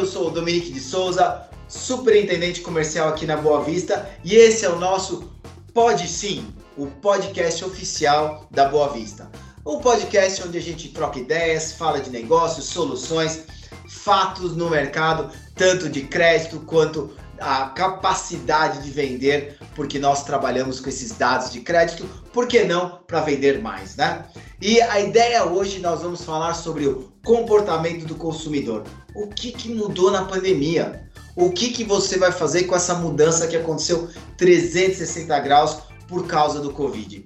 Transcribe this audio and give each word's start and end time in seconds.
eu 0.00 0.06
sou 0.06 0.28
o 0.28 0.30
Dominique 0.30 0.72
de 0.72 0.80
Souza, 0.80 1.46
superintendente 1.68 2.62
comercial 2.62 3.10
aqui 3.10 3.26
na 3.26 3.36
Boa 3.36 3.62
Vista, 3.62 4.08
e 4.24 4.34
esse 4.34 4.64
é 4.64 4.70
o 4.70 4.78
nosso 4.78 5.30
Pode 5.74 6.08
Sim, 6.08 6.54
o 6.74 6.86
podcast 6.86 7.62
oficial 7.62 8.46
da 8.50 8.66
Boa 8.66 8.88
Vista. 8.88 9.30
Um 9.66 9.78
podcast 9.78 10.42
onde 10.42 10.56
a 10.56 10.62
gente 10.62 10.88
troca 10.88 11.18
ideias, 11.18 11.72
fala 11.72 12.00
de 12.00 12.08
negócios, 12.08 12.64
soluções, 12.64 13.44
fatos 13.90 14.56
no 14.56 14.70
mercado, 14.70 15.30
tanto 15.54 15.86
de 15.90 16.00
crédito 16.04 16.60
quanto 16.60 17.14
a 17.38 17.66
capacidade 17.66 18.82
de 18.82 18.90
vender, 18.90 19.58
porque 19.74 19.98
nós 19.98 20.24
trabalhamos 20.24 20.80
com 20.80 20.88
esses 20.88 21.12
dados 21.12 21.52
de 21.52 21.60
crédito, 21.60 22.08
por 22.32 22.46
que 22.46 22.64
não 22.64 23.00
para 23.06 23.20
vender 23.20 23.60
mais, 23.60 23.96
né? 23.96 24.24
E 24.62 24.78
a 24.82 25.00
ideia 25.00 25.46
hoje 25.46 25.78
nós 25.78 26.02
vamos 26.02 26.22
falar 26.22 26.52
sobre 26.52 26.86
o 26.86 27.10
comportamento 27.24 28.04
do 28.04 28.14
consumidor. 28.14 28.84
O 29.14 29.26
que, 29.26 29.52
que 29.52 29.72
mudou 29.74 30.10
na 30.10 30.26
pandemia? 30.26 31.08
O 31.34 31.50
que, 31.50 31.70
que 31.70 31.82
você 31.82 32.18
vai 32.18 32.30
fazer 32.30 32.64
com 32.64 32.76
essa 32.76 32.94
mudança 32.94 33.46
que 33.46 33.56
aconteceu 33.56 34.10
360 34.36 35.38
graus 35.40 35.78
por 36.06 36.26
causa 36.26 36.60
do 36.60 36.74
Covid? 36.74 37.24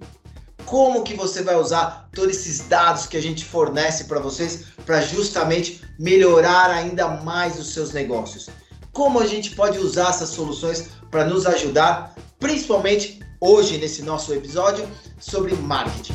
Como 0.64 1.02
que 1.02 1.14
você 1.14 1.42
vai 1.42 1.56
usar 1.56 2.08
todos 2.14 2.36
esses 2.36 2.68
dados 2.68 3.06
que 3.06 3.16
a 3.16 3.22
gente 3.22 3.44
fornece 3.44 4.04
para 4.04 4.20
vocês 4.20 4.66
para 4.86 5.00
justamente 5.00 5.82
melhorar 5.98 6.70
ainda 6.70 7.08
mais 7.08 7.58
os 7.58 7.74
seus 7.74 7.92
negócios? 7.92 8.48
Como 8.92 9.18
a 9.18 9.26
gente 9.26 9.56
pode 9.56 9.78
usar 9.78 10.10
essas 10.10 10.28
soluções 10.28 10.90
para 11.10 11.24
nos 11.24 11.46
ajudar, 11.46 12.14
principalmente 12.38 13.18
hoje 13.40 13.76
nesse 13.76 14.02
nosso 14.02 14.32
episódio 14.32 14.88
sobre 15.18 15.52
marketing. 15.56 16.14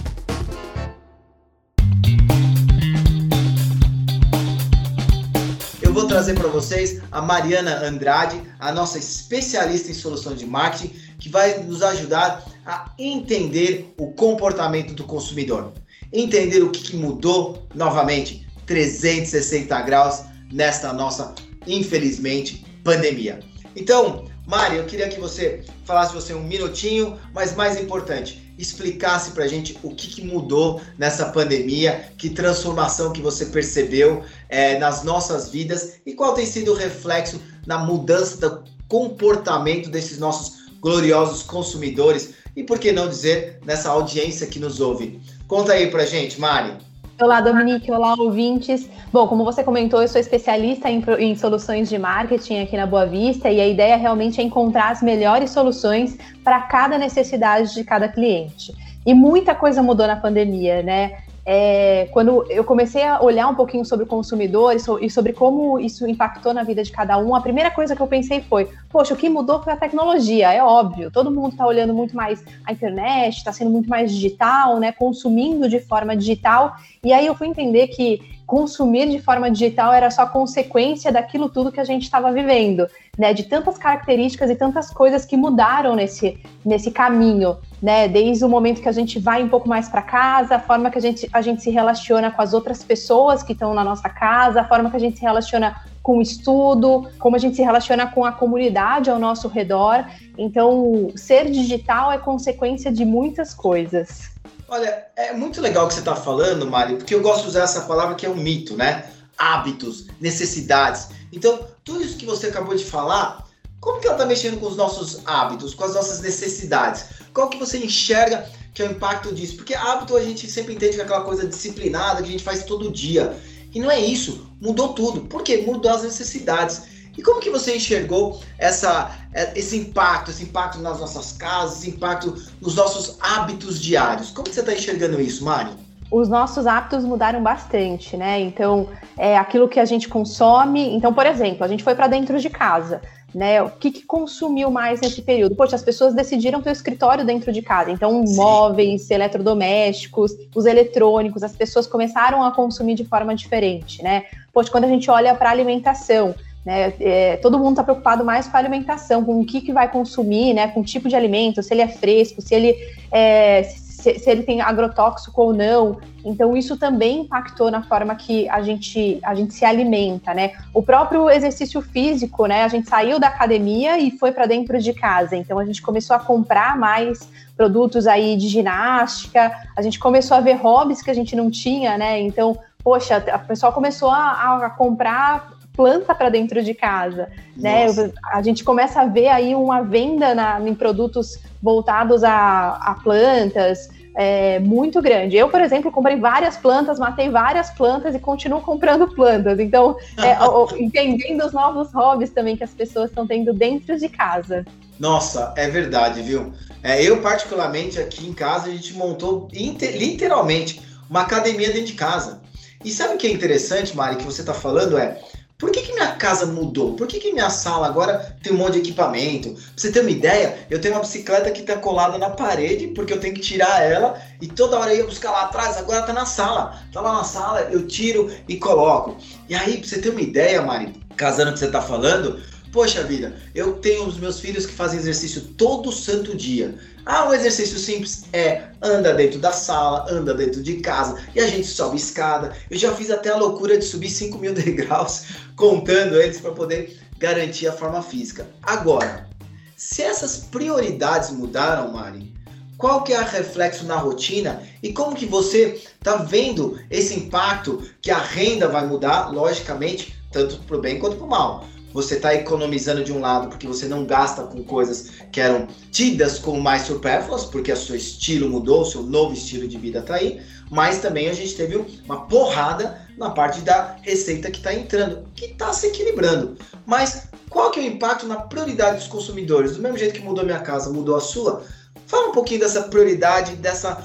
Vou 5.99 6.07
trazer 6.07 6.33
para 6.33 6.47
vocês 6.47 7.01
a 7.11 7.21
Mariana 7.21 7.85
Andrade, 7.85 8.41
a 8.57 8.71
nossa 8.71 8.97
especialista 8.97 9.91
em 9.91 9.93
soluções 9.93 10.39
de 10.39 10.45
marketing, 10.45 10.93
que 11.19 11.27
vai 11.27 11.61
nos 11.63 11.83
ajudar 11.83 12.45
a 12.65 12.93
entender 12.97 13.93
o 13.97 14.13
comportamento 14.13 14.93
do 14.93 15.03
consumidor, 15.03 15.73
entender 16.13 16.63
o 16.63 16.71
que 16.71 16.95
mudou 16.95 17.67
novamente 17.75 18.47
360 18.65 19.81
graus 19.81 20.21
nesta 20.49 20.93
nossa, 20.93 21.35
infelizmente, 21.67 22.65
pandemia. 22.81 23.41
Então, 23.75 24.23
Mari, 24.47 24.77
eu 24.77 24.85
queria 24.85 25.09
que 25.09 25.19
você 25.19 25.65
falasse 25.83 26.13
você 26.13 26.33
um 26.33 26.43
minutinho, 26.43 27.19
mas 27.33 27.57
mais 27.57 27.77
importante, 27.77 28.48
explicasse 28.59 29.31
para 29.31 29.45
a 29.45 29.47
gente 29.47 29.77
o 29.81 29.95
que, 29.95 30.07
que, 30.07 30.21
mudou 30.21 30.81
nessa 30.97 31.27
pandemia, 31.29 32.11
que 32.17 32.29
transformação 32.29 33.13
que 33.13 33.21
você 33.21 33.45
percebeu 33.45 34.23
é, 34.49 34.77
nas 34.77 35.03
nossas 35.03 35.49
vidas 35.49 35.93
e 36.05 36.13
qual 36.13 36.33
tem 36.33 36.45
sido 36.45 36.73
o 36.73 36.75
reflexo 36.75 37.41
na 37.65 37.77
mudança 37.77 38.37
do 38.37 38.63
comportamento 38.87 39.89
desses 39.89 40.19
nossos 40.19 40.59
gloriosos 40.81 41.41
consumidores 41.41 42.33
e 42.55 42.63
por 42.63 42.77
que 42.77 42.91
não 42.91 43.07
dizer 43.07 43.59
nessa 43.65 43.89
audiência 43.89 44.47
que 44.47 44.59
nos 44.59 44.81
ouve. 44.81 45.21
Conta 45.47 45.73
aí 45.73 45.89
pra 45.89 46.05
gente, 46.05 46.39
Mari. 46.39 46.88
Olá, 47.21 47.41
Dominique. 47.41 47.91
Olá, 47.91 48.13
ouvintes. 48.17 48.89
Bom, 49.11 49.27
como 49.27 49.43
você 49.43 49.61
comentou, 49.61 50.01
eu 50.01 50.07
sou 50.07 50.21
especialista 50.21 50.89
em, 50.89 51.03
em, 51.19 51.35
soluções 51.35 51.89
de 51.89 51.99
marketing 51.99 52.61
aqui 52.61 52.77
na 52.77 52.85
Boa 52.85 53.05
Vista 53.05 53.51
e 53.51 53.59
a 53.59 53.67
ideia 53.67 53.97
realmente 53.97 54.39
é 54.39 54.43
encontrar 54.43 54.89
as 54.89 55.01
melhores 55.01 55.49
soluções 55.49 56.17
para 56.45 56.61
cada 56.61 56.97
necessidade 56.97 57.73
de 57.73 57.83
cada 57.83 58.07
cliente. 58.07 58.73
E 59.05 59.13
muita 59.13 59.53
coisa 59.53 59.83
mudou 59.83 60.07
na 60.07 60.15
pandemia, 60.15 60.81
né? 60.81 61.17
É, 61.45 62.07
quando 62.11 62.45
eu 62.49 62.63
comecei 62.63 63.03
a 63.03 63.21
olhar 63.21 63.47
um 63.47 63.55
pouquinho 63.55 63.85
sobre 63.85 64.03
o 64.03 64.07
consumidor 64.07 64.75
e, 64.75 64.79
so, 64.79 64.99
sobre 65.09 65.33
como 65.33 65.79
isso 65.79 66.07
impactou 66.07 66.53
na 66.53 66.63
vida 66.63 66.83
de 66.83 66.91
cada 66.91 67.17
um, 67.17 67.35
a 67.35 67.41
primeira 67.41 67.71
coisa 67.71 67.95
que 67.95 68.01
eu 68.01 68.07
pensei 68.07 68.41
foi: 68.41 68.69
poxa, 68.89 69.13
o 69.13 69.17
que 69.17 69.29
mudou 69.29 69.61
foi 69.61 69.73
a 69.73 69.77
tecnologia, 69.77 70.53
é 70.53 70.63
óbvio. 70.63 71.11
Todo 71.11 71.31
mundo 71.31 71.49
está 71.49 71.65
olhando 71.65 71.93
muito 71.93 72.15
mais 72.15 72.43
a 72.65 72.71
internet, 72.71 73.37
está 73.37 73.51
sendo 73.51 73.71
muito 73.71 73.89
mais 73.89 74.11
digital, 74.11 74.79
né? 74.79 74.91
Consumindo 74.91 75.69
de 75.69 75.79
forma 75.79 76.15
digital. 76.15 76.75
E 77.03 77.13
aí 77.13 77.25
eu 77.25 77.35
fui 77.35 77.47
entender 77.47 77.87
que 77.87 78.38
consumir 78.49 79.07
de 79.09 79.21
forma 79.21 79.51
digital 79.51 79.93
era 79.93 80.09
só 80.09 80.25
consequência 80.25 81.11
daquilo 81.11 81.47
tudo 81.49 81.71
que 81.71 81.79
a 81.79 81.83
gente 81.83 82.01
estava 82.01 82.31
vivendo, 82.31 82.87
né? 83.15 83.31
De 83.31 83.43
tantas 83.43 83.77
características 83.77 84.49
e 84.49 84.55
tantas 84.55 84.89
coisas 84.89 85.23
que 85.23 85.37
mudaram 85.37 85.95
nesse, 85.95 86.35
nesse 86.65 86.89
caminho, 86.89 87.57
né? 87.79 88.07
Desde 88.07 88.43
o 88.43 88.49
momento 88.49 88.81
que 88.81 88.89
a 88.89 88.91
gente 88.91 89.19
vai 89.19 89.43
um 89.43 89.49
pouco 89.49 89.69
mais 89.69 89.87
para 89.87 90.01
casa, 90.01 90.55
a 90.55 90.59
forma 90.59 90.89
que 90.89 90.97
a 90.97 91.01
gente, 91.01 91.29
a 91.31 91.43
gente 91.43 91.61
se 91.61 91.69
relaciona 91.69 92.31
com 92.31 92.41
as 92.41 92.51
outras 92.51 92.83
pessoas 92.83 93.43
que 93.43 93.53
estão 93.53 93.71
na 93.75 93.83
nossa 93.83 94.09
casa, 94.09 94.61
a 94.61 94.67
forma 94.67 94.89
que 94.89 94.97
a 94.97 94.99
gente 94.99 95.19
se 95.19 95.21
relaciona 95.21 95.75
com 96.01 96.17
o 96.17 96.21
estudo, 96.21 97.07
como 97.19 97.35
a 97.35 97.39
gente 97.39 97.55
se 97.55 97.61
relaciona 97.61 98.07
com 98.07 98.25
a 98.25 98.31
comunidade 98.31 99.09
ao 99.09 99.19
nosso 99.19 99.47
redor. 99.47 100.05
Então, 100.37 101.11
ser 101.15 101.49
digital 101.51 102.11
é 102.11 102.17
consequência 102.17 102.91
de 102.91 103.05
muitas 103.05 103.53
coisas. 103.53 104.31
Olha, 104.67 105.07
é 105.15 105.33
muito 105.33 105.59
legal 105.61 105.85
o 105.85 105.87
que 105.87 105.95
você 105.95 105.99
está 105.99 106.15
falando, 106.15 106.69
Mari, 106.69 106.95
porque 106.95 107.15
eu 107.15 107.21
gosto 107.21 107.43
de 107.43 107.49
usar 107.49 107.63
essa 107.63 107.81
palavra 107.81 108.15
que 108.15 108.25
é 108.25 108.29
um 108.29 108.35
mito, 108.35 108.75
né? 108.75 109.05
Hábitos, 109.37 110.07
necessidades. 110.21 111.09
Então, 111.33 111.59
tudo 111.83 112.03
isso 112.03 112.17
que 112.17 112.25
você 112.25 112.47
acabou 112.47 112.75
de 112.75 112.85
falar, 112.85 113.45
como 113.79 113.99
que 113.99 114.07
ela 114.07 114.15
está 114.15 114.25
mexendo 114.25 114.59
com 114.59 114.67
os 114.67 114.75
nossos 114.75 115.21
hábitos, 115.25 115.73
com 115.73 115.85
as 115.85 115.95
nossas 115.95 116.21
necessidades? 116.21 117.05
Qual 117.33 117.49
que 117.49 117.57
você 117.57 117.77
enxerga 117.77 118.47
que 118.73 118.83
é 118.83 118.87
o 118.87 118.91
impacto 118.91 119.33
disso? 119.33 119.55
Porque 119.55 119.73
hábito 119.73 120.15
a 120.15 120.21
gente 120.21 120.49
sempre 120.49 120.73
entende 120.73 120.95
que 120.95 121.01
é 121.01 121.03
aquela 121.03 121.21
coisa 121.21 121.47
disciplinada 121.47 122.21
que 122.21 122.29
a 122.29 122.31
gente 122.31 122.43
faz 122.43 122.63
todo 122.63 122.91
dia. 122.91 123.35
E 123.73 123.79
não 123.79 123.89
é 123.89 123.99
isso. 123.99 124.47
Mudou 124.61 124.93
tudo. 124.93 125.21
Por 125.21 125.43
quê? 125.43 125.63
Mudou 125.65 125.91
as 125.91 126.03
necessidades. 126.03 126.83
E 127.17 127.21
como 127.21 127.41
que 127.41 127.49
você 127.49 127.75
enxergou 127.75 128.41
essa, 128.57 129.11
é, 129.33 129.57
esse 129.57 129.77
impacto, 129.77 130.31
esse 130.31 130.43
impacto 130.43 130.79
nas 130.79 130.99
nossas 130.99 131.33
casas, 131.33 131.79
esse 131.79 131.89
impacto 131.89 132.33
nos 132.61 132.75
nossos 132.75 133.17
hábitos 133.19 133.81
diários? 133.81 134.31
Como 134.31 134.47
que 134.47 134.53
você 134.53 134.61
está 134.61 134.73
enxergando 134.73 135.19
isso, 135.19 135.43
Mari? 135.43 135.71
os 136.11 136.27
nossos 136.27 136.65
hábitos 136.65 137.03
mudaram 137.03 137.41
bastante, 137.41 138.17
né? 138.17 138.39
Então, 138.39 138.89
é 139.17 139.37
aquilo 139.37 139.67
que 139.67 139.79
a 139.79 139.85
gente 139.85 140.07
consome. 140.07 140.95
Então, 140.95 141.13
por 141.13 141.25
exemplo, 141.25 141.63
a 141.63 141.67
gente 141.67 141.83
foi 141.83 141.93
para 141.93 142.07
dentro 142.07 142.39
de 142.39 142.49
casa, 142.49 143.01
né? 143.33 143.61
O 143.61 143.69
que, 143.69 143.91
que, 143.91 144.01
consumiu 144.03 144.71
mais 144.71 145.01
nesse 145.01 145.21
período? 145.21 145.55
Poxa, 145.55 145.75
as 145.75 145.83
pessoas 145.83 146.13
decidiram 146.13 146.61
ter 146.61 146.69
o 146.69 146.73
escritório 146.73 147.25
dentro 147.25 147.51
de 147.51 147.61
casa. 147.61 147.91
Então, 147.91 148.25
Sim. 148.25 148.35
móveis, 148.35 149.09
eletrodomésticos, 149.09 150.35
os 150.55 150.65
eletrônicos, 150.65 151.43
as 151.43 151.55
pessoas 151.55 151.87
começaram 151.87 152.43
a 152.43 152.51
consumir 152.51 152.95
de 152.95 153.05
forma 153.05 153.35
diferente, 153.35 154.01
né? 154.03 154.25
Poxa, 154.53 154.71
quando 154.71 154.85
a 154.85 154.87
gente 154.87 155.09
olha 155.09 155.35
para 155.35 155.49
alimentação, 155.49 156.33
né? 156.65 156.93
É, 156.99 157.37
todo 157.37 157.57
mundo 157.57 157.71
está 157.71 157.83
preocupado 157.83 158.23
mais 158.25 158.47
com 158.47 158.57
a 158.57 158.59
alimentação, 158.59 159.23
com 159.23 159.39
o 159.39 159.45
que, 159.45 159.61
que 159.61 159.71
vai 159.71 159.89
consumir, 159.89 160.53
né? 160.53 160.67
com 160.67 160.81
o 160.81 160.83
tipo 160.83 161.07
de 161.07 161.15
alimento, 161.15 161.63
se 161.63 161.73
ele 161.73 161.81
é 161.81 161.87
fresco, 161.87 162.41
se 162.41 162.53
ele, 162.53 162.75
é, 163.11 163.63
se, 163.99 164.17
se, 164.19 164.29
ele 164.29 164.43
tem 164.43 164.61
agrotóxico 164.61 165.41
ou 165.41 165.53
não. 165.53 165.99
Então, 166.23 166.55
isso 166.55 166.77
também 166.77 167.21
impactou 167.21 167.69
na 167.69 167.83
forma 167.83 168.15
que 168.15 168.47
a 168.49 168.61
gente, 168.61 169.19
a 169.23 169.35
gente 169.35 169.53
se 169.53 169.65
alimenta. 169.65 170.33
Né? 170.33 170.53
O 170.73 170.81
próprio 170.81 171.29
exercício 171.29 171.81
físico, 171.81 172.45
né? 172.45 172.63
a 172.63 172.67
gente 172.67 172.89
saiu 172.89 173.19
da 173.19 173.27
academia 173.27 173.99
e 173.99 174.11
foi 174.11 174.31
para 174.31 174.45
dentro 174.45 174.79
de 174.79 174.93
casa. 174.93 175.35
Então, 175.35 175.59
a 175.59 175.65
gente 175.65 175.81
começou 175.81 176.15
a 176.15 176.19
comprar 176.19 176.77
mais 176.77 177.29
produtos 177.55 178.07
aí 178.07 178.37
de 178.37 178.47
ginástica, 178.47 179.51
a 179.75 179.81
gente 179.81 179.99
começou 179.99 180.37
a 180.37 180.39
ver 180.39 180.53
hobbies 180.53 181.01
que 181.01 181.11
a 181.11 181.13
gente 181.13 181.35
não 181.35 181.51
tinha, 181.51 181.97
né? 181.97 182.19
Então, 182.21 182.57
poxa, 182.81 183.23
o 183.35 183.47
pessoal 183.47 183.73
começou 183.73 184.09
a, 184.09 184.65
a 184.65 184.69
comprar 184.69 185.59
planta 185.79 186.13
para 186.13 186.29
dentro 186.29 186.61
de 186.61 186.73
casa, 186.73 187.29
né? 187.55 187.85
A 188.33 188.41
gente 188.41 188.65
começa 188.65 188.99
a 188.99 189.05
ver 189.05 189.29
aí 189.29 189.55
uma 189.55 189.81
venda 189.81 190.35
na, 190.35 190.59
em 190.59 190.75
produtos 190.75 191.39
voltados 191.61 192.23
a, 192.23 192.75
a 192.81 192.95
plantas 192.95 193.89
é, 194.15 194.59
muito 194.59 195.01
grande. 195.01 195.37
Eu, 195.37 195.49
por 195.49 195.61
exemplo, 195.61 195.91
comprei 195.91 196.17
várias 196.17 196.57
plantas, 196.57 196.99
matei 196.99 197.29
várias 197.29 197.69
plantas 197.69 198.15
e 198.15 198.19
continuo 198.19 198.61
comprando 198.61 199.07
plantas. 199.07 199.59
Então, 199.59 199.95
é, 200.17 200.37
entendendo 200.81 201.45
os 201.45 201.53
novos 201.53 201.91
hobbies 201.93 202.29
também 202.29 202.57
que 202.57 202.63
as 202.63 202.71
pessoas 202.71 203.09
estão 203.09 203.25
tendo 203.25 203.53
dentro 203.53 203.97
de 203.97 204.09
casa. 204.09 204.65
Nossa, 204.99 205.53
é 205.55 205.69
verdade, 205.69 206.21
viu? 206.21 206.51
É, 206.83 207.01
eu, 207.01 207.21
particularmente, 207.21 207.99
aqui 207.99 208.27
em 208.27 208.33
casa, 208.33 208.67
a 208.67 208.71
gente 208.71 208.93
montou 208.93 209.47
literalmente 209.53 210.81
uma 211.09 211.21
academia 211.21 211.67
dentro 211.67 211.85
de 211.85 211.93
casa. 211.93 212.41
E 212.83 212.91
sabe 212.91 213.15
o 213.15 213.17
que 213.17 213.27
é 213.27 213.31
interessante, 213.31 213.95
Mari, 213.95 214.17
que 214.17 214.23
você 214.23 214.41
está 214.41 214.53
falando? 214.53 214.97
É 214.97 215.17
por 215.59 215.71
que, 215.71 215.81
que 215.81 215.91
minha 215.91 216.13
casa 216.13 216.45
mudou? 216.45 216.95
Por 216.95 217.05
que, 217.05 217.19
que 217.19 217.33
minha 217.33 217.49
sala 217.49 217.85
agora 217.85 218.33
tem 218.41 218.53
um 218.53 218.55
monte 218.55 218.75
de 218.75 218.79
equipamento? 218.79 219.51
Pra 219.51 219.61
você 219.75 219.91
ter 219.91 219.99
uma 219.99 220.09
ideia, 220.09 220.57
eu 220.69 220.79
tenho 220.79 220.93
uma 220.93 221.01
bicicleta 221.01 221.51
que 221.51 221.63
tá 221.63 221.75
colada 221.75 222.17
na 222.17 222.29
parede, 222.29 222.87
porque 222.87 223.11
eu 223.11 223.19
tenho 223.19 223.33
que 223.33 223.41
tirar 223.41 223.83
ela 223.83 224.17
e 224.41 224.47
toda 224.47 224.79
hora 224.79 224.93
eu 224.93 224.99
ia 224.99 225.05
buscar 225.05 225.31
lá 225.31 225.43
atrás, 225.43 225.75
agora 225.75 226.03
tá 226.03 226.13
na 226.13 226.25
sala. 226.25 226.81
Tá 226.93 227.01
lá 227.01 227.11
na 227.11 227.25
sala, 227.25 227.67
eu 227.71 227.85
tiro 227.85 228.31
e 228.47 228.55
coloco. 228.55 229.17
E 229.49 229.53
aí, 229.53 229.79
pra 229.79 229.89
você 229.89 229.99
ter 229.99 230.11
uma 230.11 230.21
ideia, 230.21 230.61
Mari, 230.61 230.93
casando 231.17 231.51
que 231.51 231.59
você 231.59 231.69
tá 231.69 231.81
falando, 231.81 232.39
Poxa 232.71 233.03
vida, 233.03 233.35
eu 233.55 233.77
tenho 233.77 234.05
os 234.05 234.19
meus 234.19 234.39
filhos 234.39 234.67
que 234.67 234.73
fazem 234.73 234.99
exercício 234.99 235.41
todo 235.57 235.91
santo 235.91 236.37
dia. 236.37 236.77
Ah, 237.03 237.27
um 237.27 237.33
exercício 237.33 237.79
simples 237.79 238.25
é 238.31 238.65
anda 238.79 239.11
dentro 239.11 239.39
da 239.39 239.51
sala, 239.51 240.05
anda 240.07 240.35
dentro 240.35 240.61
de 240.61 240.75
casa 240.75 241.17
e 241.33 241.39
a 241.39 241.47
gente 241.47 241.65
sobe 241.65 241.97
escada. 241.97 242.55
Eu 242.69 242.77
já 242.77 242.93
fiz 242.93 243.09
até 243.09 243.29
a 243.29 243.37
loucura 243.37 243.75
de 243.75 243.85
subir 243.85 244.11
5 244.11 244.37
mil 244.37 244.53
degraus 244.55 245.23
contando 245.55 246.21
eles 246.21 246.39
para 246.39 246.51
poder 246.51 246.99
garantir 247.17 247.67
a 247.67 247.73
forma 247.73 248.03
física. 248.03 248.47
Agora, 248.61 249.27
se 249.75 250.03
essas 250.03 250.37
prioridades 250.37 251.31
mudaram, 251.31 251.91
Mari, 251.91 252.31
qual 252.77 253.03
que 253.03 253.13
é 253.13 253.19
o 253.19 253.25
reflexo 253.25 253.83
na 253.85 253.95
rotina 253.95 254.61
e 254.83 254.93
como 254.93 255.15
que 255.15 255.25
você 255.25 255.81
está 255.97 256.17
vendo 256.17 256.79
esse 256.91 257.15
impacto 257.15 257.83
que 257.99 258.11
a 258.11 258.19
renda 258.19 258.67
vai 258.67 258.85
mudar, 258.85 259.33
logicamente, 259.33 260.15
tanto 260.31 260.59
para 260.59 260.77
o 260.77 260.81
bem 260.81 260.99
quanto 260.99 261.15
para 261.15 261.25
o 261.25 261.29
mal 261.29 261.65
você 261.93 262.15
está 262.15 262.33
economizando 262.33 263.03
de 263.03 263.11
um 263.11 263.19
lado 263.19 263.49
porque 263.49 263.67
você 263.67 263.87
não 263.87 264.05
gasta 264.05 264.43
com 264.43 264.63
coisas 264.63 265.11
que 265.31 265.41
eram 265.41 265.67
tidas 265.91 266.39
como 266.39 266.61
mais 266.61 266.83
supérfluas, 266.83 267.45
porque 267.45 267.71
o 267.71 267.77
seu 267.77 267.95
estilo 267.95 268.49
mudou, 268.49 268.81
o 268.81 268.85
seu 268.85 269.03
novo 269.03 269.33
estilo 269.33 269.67
de 269.67 269.77
vida 269.77 269.99
está 269.99 270.15
aí, 270.15 270.41
mas 270.69 270.99
também 270.99 271.29
a 271.29 271.33
gente 271.33 271.55
teve 271.55 271.83
uma 272.05 272.27
porrada 272.27 273.01
na 273.17 273.29
parte 273.31 273.61
da 273.61 273.97
receita 274.01 274.51
que 274.51 274.57
está 274.57 274.73
entrando, 274.73 275.23
que 275.35 275.45
está 275.45 275.73
se 275.73 275.87
equilibrando. 275.87 276.57
Mas 276.85 277.27
qual 277.49 277.71
que 277.71 277.79
é 277.79 277.83
o 277.83 277.85
impacto 277.85 278.27
na 278.27 278.37
prioridade 278.37 278.97
dos 278.97 279.07
consumidores? 279.07 279.75
Do 279.75 279.81
mesmo 279.81 279.97
jeito 279.97 280.13
que 280.13 280.21
mudou 280.21 280.45
minha 280.45 280.59
casa, 280.59 280.91
mudou 280.91 281.15
a 281.15 281.21
sua? 281.21 281.63
Fala 282.05 282.29
um 282.29 282.31
pouquinho 282.31 282.61
dessa 282.61 282.83
prioridade, 282.83 283.55
dessa, 283.55 284.03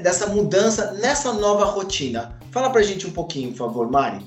dessa 0.00 0.26
mudança 0.28 0.92
nessa 0.92 1.32
nova 1.32 1.64
rotina. 1.64 2.38
Fala 2.50 2.70
pra 2.70 2.82
gente 2.82 3.06
um 3.06 3.12
pouquinho, 3.12 3.50
por 3.50 3.58
favor, 3.58 3.90
Mari. 3.90 4.24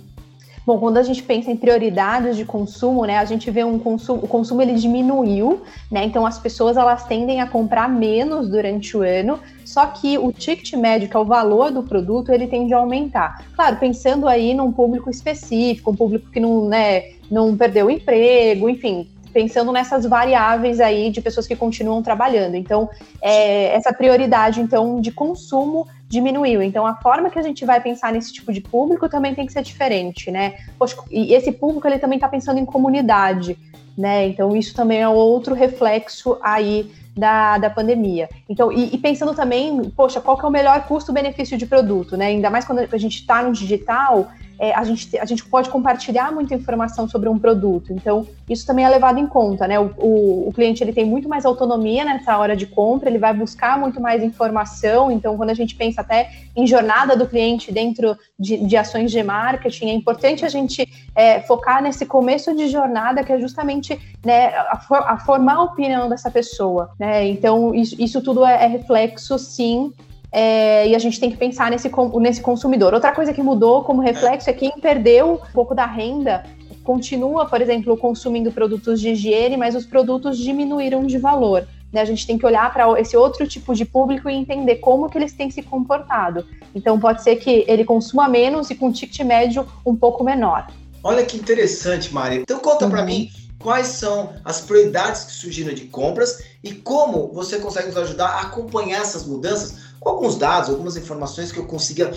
Bom, 0.69 0.77
quando 0.77 0.97
a 0.97 1.01
gente 1.01 1.23
pensa 1.23 1.49
em 1.49 1.57
prioridades 1.57 2.37
de 2.37 2.45
consumo, 2.45 3.03
né, 3.03 3.17
a 3.17 3.25
gente 3.25 3.49
vê 3.49 3.63
um 3.63 3.79
consumo, 3.79 4.23
o 4.23 4.27
consumo 4.27 4.61
ele 4.61 4.75
diminuiu, 4.75 5.63
né? 5.89 6.03
Então 6.05 6.27
as 6.27 6.37
pessoas 6.37 6.77
elas 6.77 7.07
tendem 7.07 7.41
a 7.41 7.47
comprar 7.47 7.89
menos 7.89 8.47
durante 8.47 8.95
o 8.95 9.01
ano, 9.01 9.39
só 9.65 9.87
que 9.87 10.15
o 10.19 10.31
ticket 10.31 10.73
médio, 10.73 11.09
que 11.09 11.17
é 11.17 11.19
o 11.19 11.25
valor 11.25 11.71
do 11.71 11.81
produto, 11.81 12.31
ele 12.31 12.45
tende 12.45 12.71
a 12.71 12.77
aumentar. 12.77 13.43
Claro, 13.55 13.77
pensando 13.77 14.27
aí 14.27 14.53
num 14.53 14.71
público 14.71 15.09
específico, 15.09 15.89
um 15.89 15.95
público 15.95 16.29
que 16.29 16.39
não, 16.39 16.67
né, 16.67 17.13
não 17.31 17.57
perdeu 17.57 17.87
o 17.87 17.89
emprego, 17.89 18.69
enfim, 18.69 19.09
pensando 19.33 19.71
nessas 19.71 20.05
variáveis 20.05 20.79
aí 20.79 21.09
de 21.09 21.19
pessoas 21.19 21.47
que 21.47 21.55
continuam 21.55 22.03
trabalhando. 22.03 22.53
Então, 22.53 22.87
é, 23.23 23.73
essa 23.75 23.91
prioridade 23.91 24.61
então 24.61 25.01
de 25.01 25.11
consumo 25.11 25.87
diminuiu. 26.09 26.61
Então, 26.63 26.85
a 26.85 26.95
forma 26.95 27.29
que 27.29 27.37
a 27.37 27.43
gente 27.43 27.63
vai 27.63 27.79
pensar 27.79 28.11
nesse 28.11 28.33
tipo 28.33 28.51
de 28.51 28.59
público 28.59 29.07
também 29.07 29.35
tem 29.35 29.45
que 29.45 29.53
ser 29.53 29.61
diferente, 29.61 30.31
né? 30.31 30.55
Poxa, 30.77 30.97
e 31.11 31.33
esse 31.33 31.51
público 31.51 31.87
ele 31.87 31.99
também 31.99 32.17
está 32.17 32.27
pensando 32.27 32.59
em 32.59 32.65
comunidade, 32.65 33.55
né? 33.95 34.27
Então, 34.27 34.55
isso 34.55 34.73
também 34.73 35.01
é 35.01 35.07
outro 35.07 35.53
reflexo 35.53 36.37
aí 36.41 36.91
da, 37.15 37.59
da 37.59 37.69
pandemia. 37.69 38.27
Então, 38.49 38.71
e, 38.71 38.95
e, 38.95 38.97
pensando 38.97 39.35
também, 39.35 39.91
poxa, 39.95 40.19
qual 40.19 40.35
que 40.35 40.43
é 40.43 40.47
o 40.47 40.51
melhor 40.51 40.83
custo-benefício 40.87 41.57
de 41.57 41.67
produto, 41.67 42.17
né? 42.17 42.27
Ainda 42.27 42.49
mais 42.49 42.65
quando 42.65 42.79
a 42.79 42.97
gente 42.97 43.19
está 43.19 43.43
no 43.43 43.51
digital, 43.51 44.31
é, 44.59 44.73
a, 44.75 44.83
gente, 44.83 45.17
a 45.17 45.23
gente 45.23 45.45
pode 45.45 45.69
compartilhar 45.69 46.33
muita 46.33 46.53
informação 46.53 47.07
sobre 47.07 47.29
um 47.29 47.39
produto. 47.39 47.93
Então, 47.93 48.27
isso 48.49 48.67
também 48.67 48.83
é 48.83 48.89
levado 48.89 49.17
em 49.17 49.25
conta, 49.25 49.65
né? 49.65 49.79
O, 49.79 49.93
o, 49.97 50.49
o, 50.49 50.53
cliente 50.53 50.83
ele 50.83 50.91
tem 50.91 51.05
muito 51.05 51.29
mais 51.29 51.45
autonomia 51.45 52.03
nessa 52.03 52.37
hora 52.37 52.57
de 52.57 52.65
compra, 52.65 53.09
ele 53.09 53.17
vai 53.17 53.33
buscar 53.33 53.79
muito 53.79 54.01
mais 54.01 54.21
informação. 54.21 55.09
Então, 55.09 55.37
quando 55.37 55.51
a 55.51 55.53
gente 55.53 55.75
pensa 55.75 56.01
até 56.01 56.29
em 56.53 56.67
jornada 56.67 57.15
do 57.15 57.25
cliente 57.25 57.71
dentro 57.71 58.17
de, 58.37 58.57
de 58.57 58.75
ações 58.75 59.11
de 59.11 59.23
marketing, 59.23 59.91
é 59.91 59.93
importante 59.93 60.43
a 60.43 60.49
gente 60.49 60.87
é, 61.15 61.39
focar 61.39 61.81
nesse 61.81 62.05
começo 62.05 62.53
de 62.53 62.67
jornada, 62.67 63.23
que 63.23 63.31
é 63.31 63.39
justamente 63.39 63.97
né, 64.25 64.47
a, 64.47 64.81
a 65.07 65.17
formar 65.19 65.55
a 65.55 65.63
opinião 65.63 66.09
dessa 66.09 66.29
pessoa. 66.29 66.91
Né? 66.99 67.29
Então, 67.29 67.73
isso, 67.73 67.95
isso 67.97 68.21
tudo 68.21 68.43
é, 68.43 68.65
é 68.65 68.67
reflexo, 68.67 69.39
sim, 69.39 69.93
é, 70.31 70.87
e 70.87 70.95
a 70.95 70.99
gente 70.99 71.19
tem 71.19 71.31
que 71.31 71.37
pensar 71.37 71.71
nesse, 71.71 71.89
nesse 72.19 72.41
consumidor. 72.41 72.93
Outra 72.93 73.11
coisa 73.11 73.33
que 73.33 73.41
mudou 73.41 73.83
como 73.83 74.01
reflexo 74.01 74.49
é 74.49 74.53
quem 74.53 74.71
perdeu 74.79 75.33
um 75.33 75.51
pouco 75.53 75.73
da 75.73 75.85
renda 75.85 76.43
continua, 76.83 77.45
por 77.45 77.61
exemplo, 77.61 77.95
consumindo 77.97 78.51
produtos 78.51 78.99
de 78.99 79.09
higiene, 79.09 79.57
mas 79.57 79.75
os 79.75 79.85
produtos 79.85 80.37
diminuíram 80.37 81.05
de 81.05 81.17
valor. 81.17 81.67
Né? 81.91 82.01
A 82.01 82.05
gente 82.05 82.25
tem 82.25 82.37
que 82.37 82.45
olhar 82.45 82.71
para 82.71 82.99
esse 82.99 83.15
outro 83.17 83.47
tipo 83.47 83.75
de 83.75 83.85
público 83.85 84.29
e 84.29 84.33
entender 84.33 84.75
como 84.75 85.09
que 85.09 85.17
eles 85.17 85.33
têm 85.33 85.49
se 85.49 85.61
comportado. 85.61 86.45
Então 86.73 86.99
pode 86.99 87.23
ser 87.23 87.35
que 87.37 87.63
ele 87.67 87.83
consuma 87.83 88.27
menos 88.27 88.69
e 88.69 88.75
com 88.75 88.91
ticket 88.91 89.19
médio 89.25 89.67
um 89.85 89.95
pouco 89.95 90.23
menor. 90.23 90.67
Olha 91.03 91.25
que 91.25 91.37
interessante, 91.37 92.13
Mari. 92.13 92.37
Então 92.37 92.59
conta 92.59 92.85
uhum. 92.85 92.91
para 92.91 93.03
mim 93.03 93.29
quais 93.59 93.87
são 93.87 94.33
as 94.43 94.61
prioridades 94.61 95.25
que 95.25 95.33
surgiram 95.33 95.73
de 95.73 95.85
compras 95.85 96.41
e 96.63 96.73
como 96.73 97.31
você 97.33 97.59
consegue 97.59 97.87
nos 97.87 97.97
ajudar 97.97 98.27
a 98.27 98.41
acompanhar 98.41 99.01
essas 99.01 99.25
mudanças 99.25 99.88
com 99.99 100.09
alguns 100.09 100.37
dados, 100.37 100.69
algumas 100.69 100.95
informações 100.95 101.51
que 101.51 101.59
eu 101.59 101.65
consiga 101.65 102.11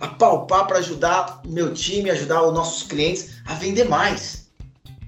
apalpar 0.00 0.66
para 0.66 0.78
ajudar 0.78 1.40
o 1.44 1.48
meu 1.48 1.72
time, 1.72 2.10
ajudar 2.10 2.42
os 2.42 2.54
nossos 2.54 2.82
clientes 2.82 3.40
a 3.44 3.54
vender 3.54 3.88
mais. 3.88 4.46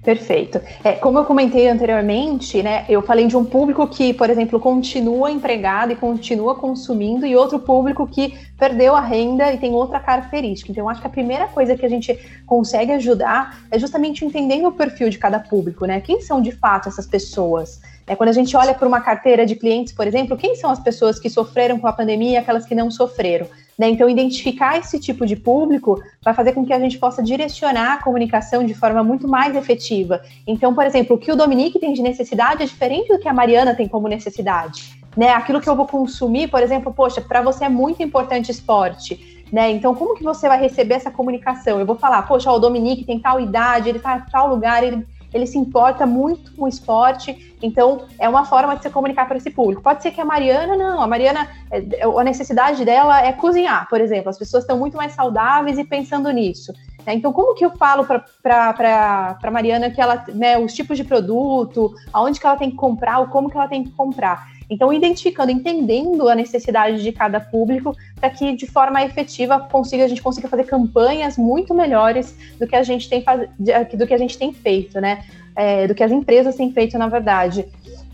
Perfeito. 0.03 0.61
É, 0.81 0.93
como 0.93 1.19
eu 1.19 1.25
comentei 1.25 1.67
anteriormente, 1.67 2.63
né, 2.63 2.85
eu 2.87 3.01
falei 3.01 3.27
de 3.27 3.35
um 3.35 3.43
público 3.43 3.85
que, 3.85 4.13
por 4.13 4.29
exemplo, 4.29 4.57
continua 4.59 5.29
empregado 5.29 5.91
e 5.91 5.95
continua 5.95 6.55
consumindo, 6.55 7.25
e 7.25 7.35
outro 7.35 7.59
público 7.59 8.07
que 8.07 8.33
perdeu 8.57 8.95
a 8.95 9.01
renda 9.01 9.51
e 9.51 9.57
tem 9.57 9.73
outra 9.73 9.99
característica. 9.99 10.71
Então, 10.71 10.87
acho 10.87 11.01
que 11.01 11.07
a 11.07 11.11
primeira 11.11 11.47
coisa 11.47 11.75
que 11.75 11.85
a 11.85 11.89
gente 11.89 12.17
consegue 12.45 12.93
ajudar 12.93 13.59
é 13.69 13.77
justamente 13.77 14.23
entendendo 14.23 14.69
o 14.69 14.71
perfil 14.71 15.09
de 15.09 15.17
cada 15.17 15.39
público, 15.39 15.85
né? 15.85 15.99
Quem 15.99 16.21
são 16.21 16.41
de 16.41 16.53
fato 16.53 16.87
essas 16.87 17.05
pessoas? 17.05 17.81
É, 18.09 18.15
quando 18.15 18.29
a 18.29 18.33
gente 18.33 18.57
olha 18.57 18.73
para 18.73 18.87
uma 18.87 18.99
carteira 18.99 19.45
de 19.45 19.55
clientes, 19.55 19.93
por 19.93 20.07
exemplo, 20.07 20.35
quem 20.35 20.55
são 20.55 20.71
as 20.71 20.79
pessoas 20.79 21.19
que 21.19 21.29
sofreram 21.29 21.77
com 21.77 21.85
a 21.85 21.93
pandemia 21.93 22.31
e 22.31 22.37
aquelas 22.37 22.65
que 22.65 22.73
não 22.73 22.89
sofreram? 22.89 23.45
Né? 23.77 23.87
Então, 23.87 24.09
identificar 24.09 24.79
esse 24.79 24.99
tipo 24.99 25.27
de 25.27 25.35
público 25.35 26.01
vai 26.23 26.33
fazer 26.33 26.53
com 26.53 26.65
que 26.65 26.73
a 26.73 26.79
gente 26.79 26.97
possa 26.97 27.21
direcionar 27.21 27.93
a 27.93 27.97
comunicação 28.01 28.65
de 28.65 28.73
forma 28.73 29.03
muito 29.03 29.27
mais 29.27 29.55
efetiva. 29.55 30.23
Então, 30.47 30.73
por 30.73 30.87
exemplo, 30.87 31.17
o 31.17 31.19
que 31.19 31.31
o 31.31 31.35
Dominique 31.35 31.77
tem 31.77 31.93
de 31.93 32.01
necessidade 32.01 32.63
é 32.63 32.65
diferente 32.65 33.09
do 33.09 33.19
que 33.19 33.27
a 33.27 33.33
Mariana 33.33 33.75
tem 33.75 33.87
como 33.87 34.07
necessidade. 34.07 34.99
Né? 35.15 35.29
Aquilo 35.29 35.61
que 35.61 35.69
eu 35.69 35.75
vou 35.75 35.85
consumir, 35.85 36.47
por 36.47 36.63
exemplo, 36.63 36.91
poxa, 36.91 37.21
para 37.21 37.43
você 37.43 37.65
é 37.65 37.69
muito 37.69 38.01
importante 38.01 38.49
esporte. 38.49 39.45
Né? 39.53 39.69
Então, 39.69 39.93
como 39.93 40.15
que 40.15 40.23
você 40.23 40.47
vai 40.47 40.59
receber 40.59 40.95
essa 40.95 41.11
comunicação? 41.11 41.79
Eu 41.79 41.85
vou 41.85 41.95
falar, 41.95 42.23
poxa, 42.23 42.51
o 42.51 42.57
Dominique 42.57 43.05
tem 43.05 43.19
tal 43.19 43.39
idade, 43.39 43.87
ele 43.87 43.99
está 43.99 44.17
em 44.17 44.31
tal 44.31 44.49
lugar, 44.49 44.83
ele 44.83 45.05
ele 45.33 45.45
se 45.45 45.57
importa 45.57 46.05
muito 46.05 46.51
com 46.53 46.65
o 46.65 46.67
esporte, 46.67 47.55
então 47.61 48.05
é 48.17 48.27
uma 48.27 48.45
forma 48.45 48.75
de 48.75 48.83
se 48.83 48.89
comunicar 48.89 49.27
para 49.27 49.37
esse 49.37 49.51
público. 49.51 49.81
Pode 49.81 50.01
ser 50.01 50.11
que 50.11 50.21
a 50.21 50.25
Mariana, 50.25 50.75
não, 50.75 51.01
a 51.01 51.07
Mariana, 51.07 51.47
é, 51.71 52.03
a 52.03 52.23
necessidade 52.23 52.83
dela 52.83 53.21
é 53.21 53.31
cozinhar, 53.31 53.87
por 53.89 54.01
exemplo, 54.01 54.29
as 54.29 54.37
pessoas 54.37 54.63
estão 54.63 54.77
muito 54.77 54.97
mais 54.97 55.13
saudáveis 55.13 55.77
e 55.77 55.83
pensando 55.83 56.29
nisso. 56.31 56.73
Né? 57.09 57.15
Então, 57.15 57.33
como 57.33 57.55
que 57.55 57.65
eu 57.65 57.71
falo 57.71 58.05
para 58.05 59.51
Mariana 59.51 59.89
que 59.89 59.99
ela, 59.99 60.23
né, 60.31 60.59
os 60.59 60.73
tipos 60.75 60.95
de 60.95 61.03
produto, 61.03 61.91
aonde 62.13 62.39
que 62.39 62.45
ela 62.45 62.55
tem 62.55 62.69
que 62.69 62.75
comprar, 62.75 63.17
ou 63.19 63.27
como 63.27 63.49
que 63.49 63.57
ela 63.57 63.67
tem 63.67 63.83
que 63.83 63.89
comprar? 63.89 64.47
Então, 64.69 64.93
identificando, 64.93 65.51
entendendo 65.51 66.29
a 66.29 66.35
necessidade 66.35 67.01
de 67.01 67.11
cada 67.11 67.39
público, 67.39 67.95
para 68.15 68.29
que 68.29 68.55
de 68.55 68.67
forma 68.67 69.03
efetiva 69.03 69.59
consiga, 69.59 70.05
a 70.05 70.07
gente 70.07 70.21
consiga 70.21 70.47
fazer 70.47 70.65
campanhas 70.65 71.35
muito 71.35 71.73
melhores 71.73 72.37
do 72.59 72.67
que 72.67 72.75
a 72.75 72.83
gente 72.83 73.09
tem, 73.09 73.23
faz, 73.23 73.49
do 73.57 74.05
que 74.05 74.13
a 74.13 74.17
gente 74.17 74.37
tem 74.37 74.53
feito, 74.53 75.01
né? 75.01 75.23
É, 75.55 75.87
do 75.87 75.95
que 75.95 76.03
as 76.03 76.11
empresas 76.11 76.55
têm 76.55 76.71
feito, 76.71 76.95
na 76.99 77.07
verdade. 77.07 77.65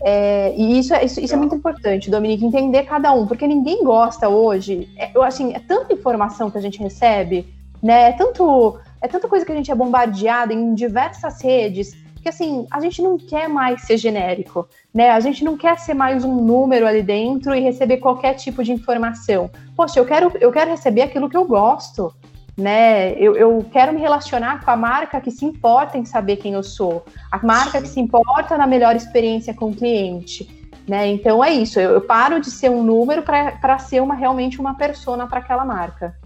É, 0.02 0.54
e 0.56 0.78
isso 0.78 0.94
é, 0.94 1.04
isso, 1.04 1.20
isso, 1.20 1.34
é 1.34 1.36
muito 1.36 1.54
importante, 1.54 2.10
Dominique, 2.10 2.46
entender 2.46 2.84
cada 2.84 3.12
um, 3.12 3.26
porque 3.26 3.46
ninguém 3.46 3.84
gosta 3.84 4.26
hoje. 4.26 4.88
É, 4.96 5.10
eu 5.14 5.22
assim, 5.22 5.52
é 5.52 5.58
tanta 5.58 5.92
informação 5.92 6.50
que 6.50 6.56
a 6.56 6.62
gente 6.62 6.78
recebe, 6.78 7.46
né? 7.82 8.08
É 8.08 8.12
tanto, 8.12 8.78
é 9.00 9.08
tanta 9.08 9.28
coisa 9.28 9.44
que 9.44 9.52
a 9.52 9.54
gente 9.54 9.70
é 9.70 9.74
bombardeado 9.74 10.52
em 10.52 10.74
diversas 10.74 11.40
redes 11.40 11.94
porque 12.26 12.30
assim, 12.30 12.66
a 12.72 12.80
gente 12.80 13.00
não 13.00 13.16
quer 13.16 13.48
mais 13.48 13.82
ser 13.82 13.96
genérico, 13.96 14.68
né? 14.92 15.10
A 15.10 15.20
gente 15.20 15.44
não 15.44 15.56
quer 15.56 15.78
ser 15.78 15.94
mais 15.94 16.24
um 16.24 16.34
número 16.34 16.84
ali 16.84 17.00
dentro 17.00 17.54
e 17.54 17.60
receber 17.60 17.98
qualquer 17.98 18.34
tipo 18.34 18.64
de 18.64 18.72
informação. 18.72 19.48
Poxa, 19.76 20.00
eu 20.00 20.04
quero, 20.04 20.32
eu 20.40 20.50
quero 20.50 20.68
receber 20.68 21.02
aquilo 21.02 21.30
que 21.30 21.36
eu 21.36 21.44
gosto, 21.44 22.12
né? 22.58 23.12
Eu, 23.12 23.36
eu 23.36 23.64
quero 23.70 23.92
me 23.92 24.00
relacionar 24.00 24.64
com 24.64 24.70
a 24.72 24.76
marca 24.76 25.20
que 25.20 25.30
se 25.30 25.44
importa 25.44 25.96
em 25.96 26.04
saber 26.04 26.38
quem 26.38 26.54
eu 26.54 26.64
sou, 26.64 27.04
a 27.30 27.38
marca 27.46 27.80
que 27.80 27.86
se 27.86 28.00
importa 28.00 28.58
na 28.58 28.66
melhor 28.66 28.96
experiência 28.96 29.54
com 29.54 29.66
o 29.66 29.76
cliente. 29.76 30.68
Né? 30.88 31.06
Então 31.06 31.44
é 31.44 31.52
isso, 31.52 31.78
eu, 31.78 31.92
eu 31.92 32.00
paro 32.00 32.40
de 32.40 32.50
ser 32.50 32.70
um 32.70 32.82
número 32.82 33.22
para 33.22 33.78
ser 33.78 34.02
uma 34.02 34.16
realmente 34.16 34.58
uma 34.58 34.74
persona 34.74 35.28
para 35.28 35.38
aquela 35.38 35.64
marca. 35.64 36.16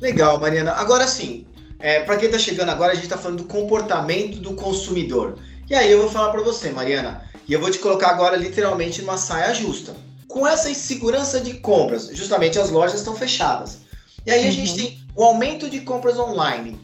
Legal, 0.00 0.40
Mariana. 0.40 0.72
Agora 0.72 1.06
sim, 1.06 1.46
é, 1.80 2.00
para 2.00 2.16
quem 2.16 2.26
está 2.26 2.38
chegando 2.38 2.68
agora, 2.68 2.92
a 2.92 2.94
gente 2.94 3.04
está 3.04 3.16
falando 3.16 3.38
do 3.38 3.44
comportamento 3.44 4.38
do 4.38 4.54
consumidor. 4.54 5.38
E 5.68 5.74
aí 5.74 5.90
eu 5.90 6.00
vou 6.00 6.10
falar 6.10 6.30
para 6.30 6.42
você, 6.42 6.70
Mariana, 6.70 7.24
e 7.48 7.52
eu 7.52 7.60
vou 7.60 7.70
te 7.70 7.78
colocar 7.78 8.08
agora 8.08 8.36
literalmente 8.36 9.00
numa 9.00 9.16
saia 9.16 9.54
justa. 9.54 9.94
Com 10.28 10.46
essa 10.46 10.70
insegurança 10.70 11.40
de 11.40 11.54
compras, 11.54 12.10
justamente 12.12 12.58
as 12.58 12.70
lojas 12.70 13.00
estão 13.00 13.16
fechadas. 13.16 13.78
E 14.26 14.30
aí 14.30 14.46
a 14.46 14.50
gente 14.50 14.70
uhum. 14.70 14.76
tem 14.76 15.00
o 15.14 15.24
aumento 15.24 15.70
de 15.70 15.80
compras 15.80 16.18
online. 16.18 16.78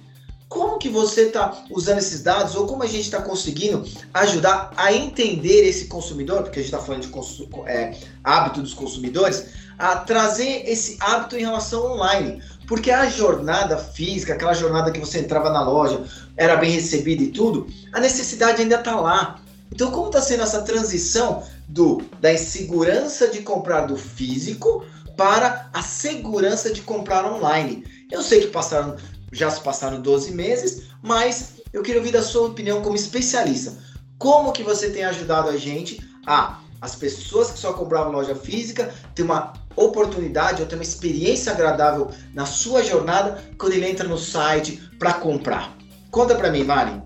Como 0.49 0.79
que 0.79 0.89
você 0.89 1.23
está 1.23 1.65
usando 1.71 1.99
esses 1.99 2.23
dados 2.23 2.55
ou 2.55 2.67
como 2.67 2.83
a 2.83 2.87
gente 2.87 3.03
está 3.03 3.21
conseguindo 3.21 3.85
ajudar 4.15 4.73
a 4.77 4.93
entender 4.93 5.69
esse 5.69 5.87
consumidor, 5.87 6.43
porque 6.43 6.61
a 6.61 6.63
gente 6.63 6.73
está 6.73 6.85
falando 6.85 7.03
de 7.03 7.49
é, 7.67 7.97
hábito 8.23 8.63
dos 8.63 8.73
consumidores, 8.73 9.47
a 9.79 9.97
trazer 9.97 10.63
esse 10.67 10.97
hábito 11.01 11.37
em 11.37 11.41
relação 11.41 11.93
online. 11.93 12.41
Porque 12.67 12.91
a 12.91 13.09
jornada 13.09 13.77
física, 13.79 14.35
aquela 14.35 14.55
jornada 14.55 14.91
que 14.91 15.01
você 15.01 15.21
entrava 15.21 15.51
na 15.51 15.63
loja, 15.63 16.05
era 16.37 16.57
bem 16.57 16.71
recebida 16.71 17.23
e 17.23 17.29
tudo, 17.29 17.67
a 17.93 18.01
necessidade 18.01 18.61
ainda 18.61 18.77
está 18.77 18.99
lá. 19.01 19.41
Então, 19.73 19.91
como 19.91 20.07
está 20.07 20.21
sendo 20.21 20.43
essa 20.43 20.63
transição 20.63 21.43
do 21.69 22.03
da 22.21 22.33
insegurança 22.33 23.29
de 23.29 23.43
comprar 23.43 23.87
do 23.87 23.97
físico 23.97 24.85
para 25.17 25.69
a 25.73 25.83
segurança 25.83 26.73
de 26.73 26.83
comprar 26.83 27.25
online? 27.25 27.85
Eu 28.11 28.23
sei 28.23 28.41
que 28.41 28.49
passaram, 28.49 28.97
já 29.33 29.51
se 29.51 29.61
passaram 29.61 30.01
12 30.01 30.33
meses, 30.33 30.85
mas 31.03 31.55
eu 31.73 31.83
queria 31.83 32.01
ouvir 32.01 32.13
da 32.13 32.23
sua 32.23 32.49
opinião 32.49 32.83
como 32.83 32.97
especialista. 32.97 33.77
Como 34.19 34.53
que 34.53 34.63
você 34.63 34.91
tem 34.91 35.05
ajudado 35.05 35.51
a 35.51 35.57
gente 35.57 36.01
a 36.27 36.61
as 36.81 36.95
pessoas 36.95 37.51
que 37.51 37.59
só 37.59 37.73
compravam 37.73 38.13
loja 38.13 38.35
física 38.35 38.93
ter 39.15 39.23
uma 39.23 39.53
oportunidade 39.75 40.63
ou 40.63 40.69
ter 40.69 40.75
uma 40.75 40.83
experiência 40.83 41.53
agradável 41.53 42.11
na 42.35 42.47
sua 42.47 42.83
jornada 42.83 43.43
quando 43.59 43.73
ele 43.73 43.89
entra 43.89 44.09
no 44.09 44.19
site 44.19 44.81
para 44.99 45.15
comprar? 45.15 45.73
Conta 46.11 46.35
para 46.35 46.51
mim, 46.51 46.65
Mari. 46.65 47.03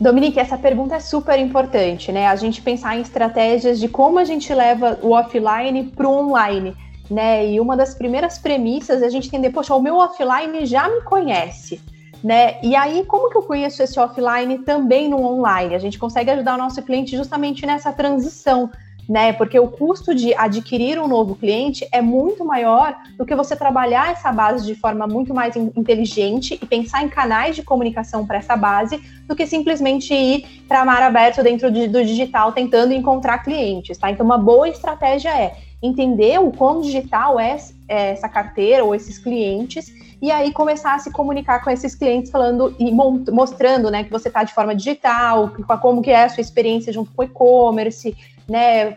Dominique, 0.00 0.40
essa 0.40 0.56
pergunta 0.56 0.94
é 0.94 1.00
super 1.00 1.38
importante, 1.38 2.10
né? 2.10 2.26
A 2.26 2.34
gente 2.34 2.62
pensar 2.62 2.96
em 2.96 3.02
estratégias 3.02 3.78
de 3.78 3.86
como 3.86 4.18
a 4.18 4.24
gente 4.24 4.52
leva 4.54 4.98
o 5.02 5.10
offline 5.10 5.92
para 5.94 6.08
o 6.08 6.26
online, 6.26 6.74
né? 7.10 7.46
E 7.46 7.60
uma 7.60 7.76
das 7.76 7.94
primeiras 7.94 8.38
premissas 8.38 9.02
é 9.02 9.06
a 9.06 9.10
gente 9.10 9.28
entender, 9.28 9.50
poxa, 9.50 9.74
o 9.74 9.82
meu 9.82 9.96
offline 9.96 10.64
já 10.64 10.88
me 10.88 11.02
conhece, 11.02 11.82
né? 12.24 12.58
E 12.62 12.74
aí, 12.74 13.04
como 13.04 13.28
que 13.28 13.36
eu 13.36 13.42
conheço 13.42 13.82
esse 13.82 14.00
offline 14.00 14.60
também 14.60 15.06
no 15.06 15.22
online? 15.22 15.74
A 15.74 15.78
gente 15.78 15.98
consegue 15.98 16.30
ajudar 16.30 16.54
o 16.54 16.58
nosso 16.58 16.80
cliente 16.80 17.14
justamente 17.14 17.66
nessa 17.66 17.92
transição 17.92 18.70
né? 19.10 19.32
Porque 19.32 19.58
o 19.58 19.66
custo 19.66 20.14
de 20.14 20.32
adquirir 20.34 20.96
um 20.96 21.08
novo 21.08 21.34
cliente 21.34 21.84
é 21.90 22.00
muito 22.00 22.44
maior 22.44 22.96
do 23.18 23.26
que 23.26 23.34
você 23.34 23.56
trabalhar 23.56 24.12
essa 24.12 24.30
base 24.30 24.64
de 24.64 24.76
forma 24.76 25.04
muito 25.04 25.34
mais 25.34 25.56
inteligente 25.56 26.56
e 26.62 26.64
pensar 26.64 27.02
em 27.02 27.08
canais 27.08 27.56
de 27.56 27.64
comunicação 27.64 28.24
para 28.24 28.38
essa 28.38 28.54
base 28.56 29.02
do 29.26 29.34
que 29.34 29.48
simplesmente 29.48 30.14
ir 30.14 30.62
para 30.68 30.84
mar 30.84 31.02
aberto 31.02 31.42
dentro 31.42 31.72
de, 31.72 31.88
do 31.88 32.04
digital 32.04 32.52
tentando 32.52 32.94
encontrar 32.94 33.38
clientes, 33.38 33.98
tá? 33.98 34.12
Então, 34.12 34.24
uma 34.24 34.38
boa 34.38 34.68
estratégia 34.68 35.36
é 35.36 35.56
entender 35.82 36.38
o 36.38 36.52
quão 36.52 36.80
digital 36.80 37.40
é, 37.40 37.56
é 37.88 38.10
essa 38.12 38.28
carteira 38.28 38.84
ou 38.84 38.94
esses 38.94 39.18
clientes 39.18 39.92
e 40.22 40.30
aí 40.30 40.52
começar 40.52 40.94
a 40.94 40.98
se 40.98 41.10
comunicar 41.10 41.64
com 41.64 41.70
esses 41.70 41.94
clientes 41.94 42.30
falando 42.30 42.76
e 42.78 42.92
mostrando, 42.92 43.90
né, 43.90 44.04
que 44.04 44.10
você 44.10 44.28
está 44.28 44.44
de 44.44 44.52
forma 44.52 44.74
digital, 44.74 45.50
como 45.80 46.02
que 46.02 46.10
é 46.10 46.24
a 46.24 46.28
sua 46.28 46.42
experiência 46.42 46.92
junto 46.92 47.10
com 47.12 47.22
o 47.22 47.24
e-commerce, 47.24 48.14
né, 48.50 48.96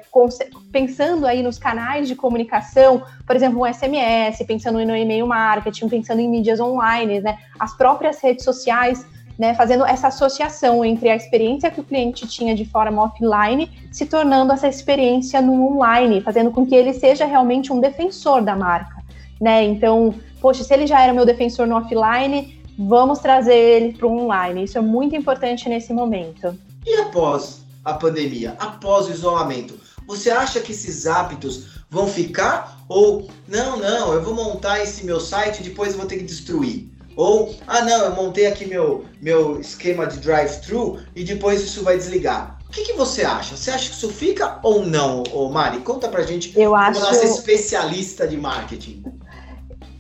pensando 0.72 1.28
aí 1.28 1.44
nos 1.44 1.60
canais 1.60 2.08
de 2.08 2.16
comunicação, 2.16 3.04
por 3.24 3.36
exemplo, 3.36 3.62
um 3.62 3.72
SMS, 3.72 4.44
pensando 4.48 4.84
no 4.84 4.96
e-mail 4.96 5.28
marketing, 5.28 5.88
pensando 5.88 6.22
em 6.22 6.28
mídias 6.28 6.60
online, 6.60 7.22
né, 7.22 7.38
as 7.60 7.78
próprias 7.78 8.20
redes 8.20 8.44
sociais, 8.44 9.06
né, 9.38 9.54
fazendo 9.54 9.86
essa 9.86 10.08
associação 10.08 10.84
entre 10.84 11.08
a 11.08 11.16
experiência 11.16 11.70
que 11.70 11.80
o 11.80 11.84
cliente 11.84 12.28
tinha 12.28 12.56
de 12.56 12.66
forma 12.66 13.04
offline, 13.04 13.70
se 13.92 14.08
tornando 14.08 14.52
essa 14.52 14.68
experiência 14.68 15.40
no 15.40 15.54
online, 15.68 16.20
fazendo 16.20 16.50
com 16.50 16.66
que 16.66 16.74
ele 16.74 16.92
seja 16.92 17.26
realmente 17.26 17.72
um 17.72 17.80
defensor 17.80 18.42
da 18.42 18.56
marca, 18.56 19.04
né? 19.40 19.64
Então, 19.64 20.16
poxa, 20.42 20.64
se 20.64 20.74
ele 20.74 20.88
já 20.88 21.00
era 21.00 21.14
meu 21.14 21.28
defensor 21.28 21.68
no 21.68 21.76
offline, 21.76 22.60
vamos 22.76 23.20
trazer 23.20 23.54
ele 23.54 23.94
para 23.94 24.08
o 24.08 24.20
online. 24.20 24.64
Isso 24.64 24.80
é 24.80 24.82
muito 24.82 25.16
importante 25.16 25.70
nesse 25.70 25.94
momento. 25.94 26.58
E 26.86 26.96
após 27.02 27.63
a 27.84 27.94
pandemia, 27.94 28.56
após 28.60 29.08
o 29.08 29.12
isolamento, 29.12 29.80
você 30.08 30.30
acha 30.30 30.60
que 30.60 30.72
esses 30.72 31.08
hábitos 31.08 31.66
vão 31.90 32.08
ficar? 32.08 32.80
Ou, 32.90 33.30
não, 33.48 33.78
não, 33.78 34.14
eu 34.14 34.24
vou 34.24 34.34
montar 34.34 34.82
esse 34.82 35.06
meu 35.06 35.20
site 35.20 35.60
e 35.60 35.64
depois 35.64 35.92
eu 35.92 36.00
vou 36.00 36.08
ter 36.08 36.18
que 36.18 36.24
destruir? 36.24 36.92
Ou, 37.16 37.56
ah, 37.68 37.82
não, 37.82 38.06
eu 38.06 38.16
montei 38.16 38.48
aqui 38.48 38.66
meu, 38.66 39.06
meu 39.22 39.60
esquema 39.60 40.08
de 40.08 40.18
drive-thru 40.18 41.00
e 41.16 41.24
depois 41.24 41.62
isso 41.62 41.84
vai 41.84 41.98
desligar. 41.98 42.60
O 42.68 42.72
que, 42.72 42.86
que, 42.86 42.94
você 42.94 43.24
acha? 43.24 43.56
Você 43.56 43.70
acha 43.70 43.90
que 43.90 43.96
isso 43.96 44.10
fica 44.10 44.60
ou 44.64 44.84
não, 44.84 45.22
ô 45.32 45.48
Mari? 45.50 45.80
Conta 45.82 46.08
pra 46.08 46.24
gente 46.24 46.58
eu 46.60 46.72
como 46.72 46.82
acho... 46.82 47.00
nossa 47.02 47.24
especialista 47.24 48.28
de 48.28 48.36
marketing. 48.36 49.04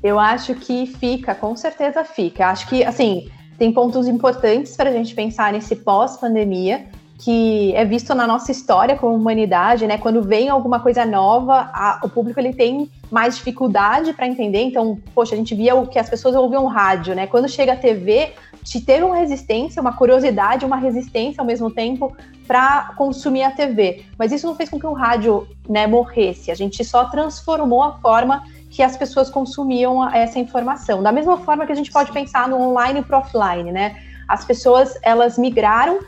Eu 0.02 0.20
acho 0.20 0.56
que 0.56 0.88
fica, 0.88 1.36
com 1.36 1.56
certeza 1.56 2.04
fica. 2.04 2.48
Acho 2.48 2.68
que, 2.68 2.84
assim, 2.84 3.30
tem 3.60 3.72
pontos 3.72 4.08
importantes 4.08 4.76
para 4.76 4.90
a 4.90 4.94
gente 4.94 5.14
pensar 5.14 5.54
nesse 5.54 5.76
pós-pandemia 5.76 6.88
que 7.24 7.74
é 7.74 7.86
visto 7.86 8.14
na 8.14 8.28
nossa 8.28 8.52
história 8.52 8.98
como 8.98 9.16
humanidade, 9.16 9.88
né? 9.88 9.98
Quando 9.98 10.22
vem 10.22 10.50
alguma 10.50 10.82
coisa 10.82 11.06
nova, 11.06 11.70
a, 11.74 12.02
o 12.04 12.10
público 12.10 12.38
ele 12.38 12.54
tem 12.54 12.92
mais 13.10 13.38
dificuldade 13.38 14.12
para 14.12 14.28
entender. 14.28 14.62
Então, 14.62 15.00
poxa, 15.16 15.34
a 15.34 15.38
gente 15.38 15.56
via 15.56 15.74
o 15.74 15.88
que 15.88 15.98
as 15.98 16.10
pessoas 16.10 16.36
ouviam 16.36 16.66
rádio, 16.66 17.16
né? 17.16 17.26
Quando 17.26 17.48
chega 17.48 17.74
a 17.74 17.78
TV, 17.78 18.34
te 18.62 18.82
teve 18.82 19.04
uma 19.04 19.16
resistência, 19.16 19.82
uma 19.82 19.94
curiosidade, 19.94 20.66
uma 20.66 20.76
resistência 20.76 21.40
ao 21.40 21.48
mesmo 21.48 21.72
tempo 21.72 22.14
para 22.46 22.94
consumir 22.98 23.44
a 23.44 23.52
TV. 23.52 24.04
Mas 24.20 24.34
isso 24.34 24.46
não 24.46 24.56
fez 24.56 24.70
com 24.70 24.78
que 24.78 24.86
o 24.86 24.92
rádio, 24.92 25.48
né, 25.70 25.88
morresse. 25.88 26.52
A 26.52 26.56
gente 26.56 26.84
só 26.84 27.06
transformou 27.06 27.84
a 27.84 27.94
forma 28.00 28.44
que 28.70 28.84
as 28.84 28.98
pessoas 28.98 29.30
consumiam 29.30 30.14
essa 30.14 30.40
informação. 30.40 31.02
Da 31.02 31.12
mesma 31.12 31.38
forma 31.38 31.66
que 31.66 31.72
a 31.72 31.76
gente 31.76 31.92
pode 31.92 32.12
pensar 32.12 32.50
no 32.50 32.60
online 32.60 33.00
e 33.00 33.04
pro 33.04 33.20
offline, 33.20 33.72
né? 33.72 33.96
As 34.28 34.44
pessoas 34.44 34.98
elas 35.04 35.38
migraram 35.38 36.00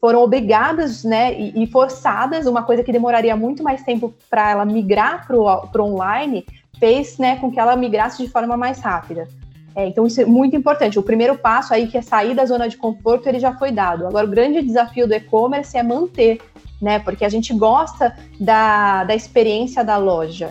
foram 0.00 0.22
obrigadas, 0.22 1.04
né, 1.04 1.38
e, 1.38 1.66
forçadas, 1.66 2.46
uma 2.46 2.62
coisa 2.62 2.82
que 2.82 2.92
demoraria 2.92 3.36
muito 3.36 3.62
mais 3.62 3.82
tempo 3.82 4.14
para 4.30 4.50
ela 4.50 4.64
migrar 4.64 5.26
para 5.26 5.36
o 5.36 5.84
online, 5.84 6.44
fez, 6.78 7.18
né, 7.18 7.36
com 7.36 7.50
que 7.50 7.60
ela 7.60 7.76
migrasse 7.76 8.24
de 8.24 8.30
forma 8.30 8.56
mais 8.56 8.80
rápida. 8.80 9.28
É, 9.74 9.86
então 9.86 10.06
isso 10.06 10.20
é 10.20 10.24
muito 10.24 10.56
importante. 10.56 10.98
O 10.98 11.02
primeiro 11.02 11.36
passo 11.38 11.72
aí, 11.72 11.86
que 11.86 11.98
é 11.98 12.02
sair 12.02 12.34
da 12.34 12.44
zona 12.44 12.68
de 12.68 12.76
conforto, 12.76 13.28
ele 13.28 13.38
já 13.38 13.54
foi 13.54 13.70
dado. 13.70 14.06
Agora, 14.06 14.26
o 14.26 14.30
grande 14.30 14.62
desafio 14.62 15.06
do 15.06 15.14
e-commerce 15.14 15.76
é 15.76 15.82
manter, 15.82 16.40
né, 16.80 16.98
porque 16.98 17.24
a 17.24 17.28
gente 17.28 17.52
gosta 17.54 18.16
da, 18.40 19.04
da 19.04 19.14
experiência 19.14 19.84
da 19.84 19.96
loja 19.96 20.50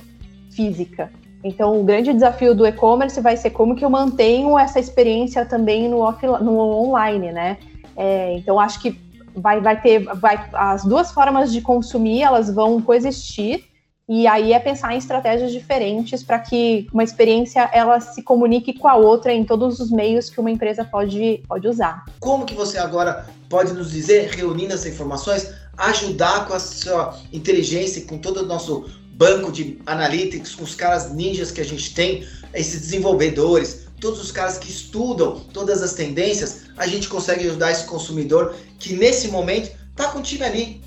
física. 0.52 1.12
Então, 1.44 1.80
o 1.80 1.84
grande 1.84 2.14
desafio 2.14 2.56
do 2.56 2.66
e-commerce 2.66 3.20
vai 3.22 3.38
ser 3.38 3.52
como 3.52 3.76
que 3.76 3.86
eu 3.86 3.90
mantenho 3.90 4.58
essa 4.58 4.80
experiência 4.80 5.46
também 5.46 5.88
no, 5.88 6.00
offline, 6.00 6.44
no 6.44 6.58
online, 6.58 7.32
né? 7.32 7.58
É, 7.96 8.34
então, 8.38 8.60
acho 8.60 8.82
que 8.82 9.07
vai, 9.38 9.62
vai 9.62 9.80
ter 9.80 10.04
vai, 10.16 10.50
as 10.54 10.84
duas 10.84 11.12
formas 11.12 11.52
de 11.52 11.62
consumir, 11.62 12.24
elas 12.24 12.54
vão 12.54 12.82
coexistir. 12.82 13.66
E 14.10 14.26
aí 14.26 14.54
é 14.54 14.60
pensar 14.60 14.94
em 14.96 14.98
estratégias 14.98 15.52
diferentes 15.52 16.24
para 16.24 16.40
que 16.40 16.88
uma 16.94 17.04
experiência 17.04 17.70
ela 17.74 18.00
se 18.00 18.24
comunique 18.24 18.72
com 18.80 18.88
a 18.88 18.96
outra 18.96 19.34
em 19.34 19.44
todos 19.44 19.82
os 19.82 19.92
meios 19.92 20.30
que 20.30 20.40
uma 20.40 20.50
empresa 20.50 20.86
pode, 20.86 21.44
pode 21.46 21.68
usar. 21.68 22.06
Como 22.22 22.46
que 22.46 22.54
você 22.54 22.78
agora 22.78 23.26
pode 23.50 23.74
nos 23.74 23.92
dizer, 23.92 24.30
reunindo 24.30 24.74
essas 24.74 24.94
informações, 24.94 25.54
ajudar 25.78 26.48
com 26.48 26.54
a 26.54 26.60
sua 26.60 27.18
inteligência, 27.34 28.06
com 28.06 28.18
todo 28.18 28.44
o 28.44 28.46
nosso 28.46 28.90
banco 29.12 29.52
de 29.52 29.78
analytics, 29.86 30.56
com 30.56 30.64
os 30.64 30.74
caras 30.74 31.14
ninjas 31.14 31.52
que 31.52 31.60
a 31.60 31.66
gente 31.66 31.94
tem, 31.94 32.26
esses 32.54 32.80
desenvolvedores, 32.80 33.87
todos 34.00 34.20
os 34.20 34.32
caras 34.32 34.58
que 34.58 34.70
estudam 34.70 35.40
todas 35.54 35.82
as 35.82 35.94
tendências, 35.94 36.68
a 36.78 36.88
gente 36.88 37.08
consegue 37.08 37.48
ajudar 37.48 37.72
esse 37.72 37.86
consumidor 37.86 38.56
que 38.80 38.94
nesse 38.94 39.28
momento 39.30 39.72
está 39.92 40.08
contigo 40.10 40.44
ali. 40.44 40.82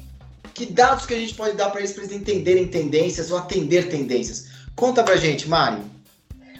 Que 0.55 0.67
dados 0.67 1.07
que 1.07 1.15
a 1.15 1.19
gente 1.19 1.35
pode 1.35 1.57
dar 1.57 1.71
para 1.71 1.81
eles 1.81 1.93
para 1.93 2.05
eles 2.05 2.15
entenderem 2.15 2.69
tendências 2.69 3.31
ou 3.31 3.39
atender 3.39 3.89
tendências? 3.89 4.49
Conta 4.77 5.03
pra 5.03 5.17
gente, 5.17 5.49
Mari. 5.49 5.83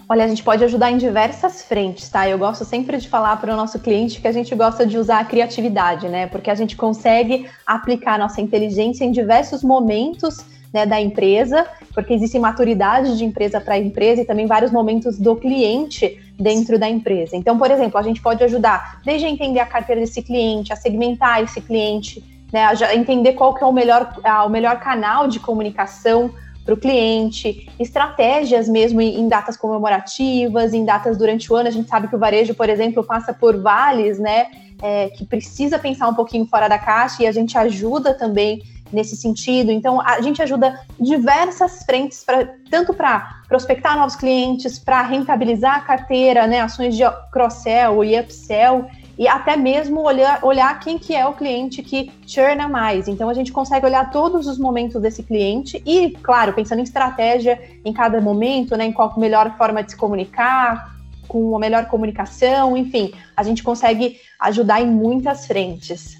Olha, 0.09 0.25
a 0.25 0.29
gente 0.29 0.43
pode 0.43 0.65
ajudar 0.65 0.91
em 0.91 0.99
diversas 0.99 1.63
frentes, 1.63 2.09
tá? 2.09 2.29
Eu 2.29 2.37
gosto 2.37 2.65
sempre 2.65 2.97
de 2.97 3.09
falar 3.09 3.37
para 3.37 3.55
o 3.55 3.57
nosso 3.57 3.79
cliente 3.79 4.21
que 4.21 4.27
a 4.27 4.33
gente 4.33 4.53
gosta 4.57 4.85
de 4.85 4.99
usar 4.99 5.21
a 5.21 5.25
criatividade, 5.25 6.09
né? 6.09 6.27
Porque 6.27 6.51
a 6.51 6.55
gente 6.57 6.75
consegue 6.75 7.49
aplicar 7.65 8.19
nossa 8.19 8.41
inteligência 8.41 9.05
em 9.05 9.13
diversos 9.13 9.63
momentos 9.63 10.39
né, 10.73 10.87
da 10.87 11.01
empresa, 11.01 11.67
porque 11.93 12.15
existe 12.15 12.39
maturidade 12.39 13.17
de 13.19 13.25
empresa 13.25 13.61
para 13.61 13.79
empresa 13.79 14.23
e 14.23 14.25
também 14.25 14.47
vários 14.47 14.71
momentos 14.71 15.19
do 15.19 15.37
cliente 15.37 16.19
dentro 16.39 16.79
da 16.79 16.89
empresa. 16.89 17.37
Então, 17.37 17.59
por 17.59 17.71
exemplo, 17.71 17.99
a 17.99 18.03
gente 18.03 18.23
pode 18.23 18.43
ajudar 18.45 19.01
desde 19.05 19.27
a 19.27 19.31
entender 19.31 19.61
a 19.61 19.67
carteira 19.67 20.01
desse 20.01 20.23
cliente, 20.23 20.73
a 20.73 20.77
segmentar 20.77 21.43
esse 21.43 21.61
cliente, 21.61 22.25
né, 22.53 22.65
a 22.67 22.95
entender 22.95 23.33
qual 23.33 23.55
que 23.55 23.63
é 23.63 23.67
o 23.67 23.73
melhor, 23.73 24.13
o 24.47 24.49
melhor 24.49 24.79
canal 24.81 25.29
de 25.29 25.39
comunicação 25.41 26.31
para 26.65 26.75
o 26.75 26.77
cliente, 26.77 27.69
estratégias 27.79 28.69
mesmo 28.69 29.01
em, 29.01 29.21
em 29.21 29.29
datas 29.29 29.57
comemorativas, 29.57 30.73
em 30.73 30.85
datas 30.85 31.17
durante 31.17 31.53
o 31.53 31.57
ano. 31.57 31.69
A 31.69 31.73
gente 31.73 31.89
sabe 31.89 32.07
que 32.07 32.15
o 32.15 32.19
varejo, 32.19 32.55
por 32.55 32.69
exemplo, 32.69 33.03
passa 33.03 33.33
por 33.33 33.61
vales, 33.61 34.19
né? 34.19 34.47
É, 34.83 35.09
que 35.09 35.27
precisa 35.27 35.79
pensar 35.79 36.09
um 36.09 36.15
pouquinho 36.15 36.47
fora 36.47 36.67
da 36.67 36.79
caixa 36.79 37.23
e 37.23 37.27
a 37.27 37.33
gente 37.33 37.57
ajuda 37.59 38.15
também 38.15 38.63
nesse 38.93 39.17
sentido. 39.17 39.71
Então, 39.71 40.01
a 40.01 40.21
gente 40.21 40.43
ajuda 40.43 40.81
diversas 40.99 41.83
frentes, 41.85 42.25
pra, 42.25 42.49
tanto 42.71 42.93
para 42.93 43.41
prospectar 43.49 43.97
novos 43.97 44.17
clientes, 44.17 44.79
para 44.79 45.03
rentabilizar 45.03 45.77
a 45.77 45.81
carteira, 45.81 46.47
né, 46.47 46.61
ações 46.61 46.97
de 46.97 47.03
cross-sell 47.33 48.05
e 48.05 48.19
upsell, 48.19 48.87
e 49.19 49.29
até 49.29 49.55
mesmo 49.55 50.01
olhar, 50.01 50.43
olhar 50.43 50.81
quem 50.81 50.99
que 50.99 51.15
é 51.15 51.27
o 51.27 51.35
cliente 51.35 51.83
que 51.83 52.11
churna 52.27 52.67
mais. 52.67 53.07
Então 53.07 53.29
a 53.29 53.35
gente 53.35 53.53
consegue 53.53 53.85
olhar 53.85 54.11
todos 54.11 54.47
os 54.47 54.59
momentos 54.59 55.01
desse 55.03 55.23
cliente 55.23 55.83
e, 55.85 56.13
claro, 56.23 56.55
pensando 56.55 56.79
em 56.79 56.85
estratégia 56.85 57.61
em 57.85 57.93
cada 57.93 58.19
momento, 58.19 58.77
né, 58.77 58.87
em 58.87 58.93
qual 58.93 59.13
a 59.15 59.21
melhor 59.21 59.55
forma 59.59 59.83
de 59.83 59.91
se 59.91 59.97
comunicar, 59.97 60.97
com 61.29 61.55
a 61.55 61.61
melhor 61.61 61.87
comunicação, 61.87 62.77
enfim, 62.77 63.13
a 63.37 63.43
gente 63.43 63.63
consegue 63.63 64.19
ajudar 64.41 64.81
em 64.81 64.87
muitas 64.87 65.47
frentes. 65.47 66.19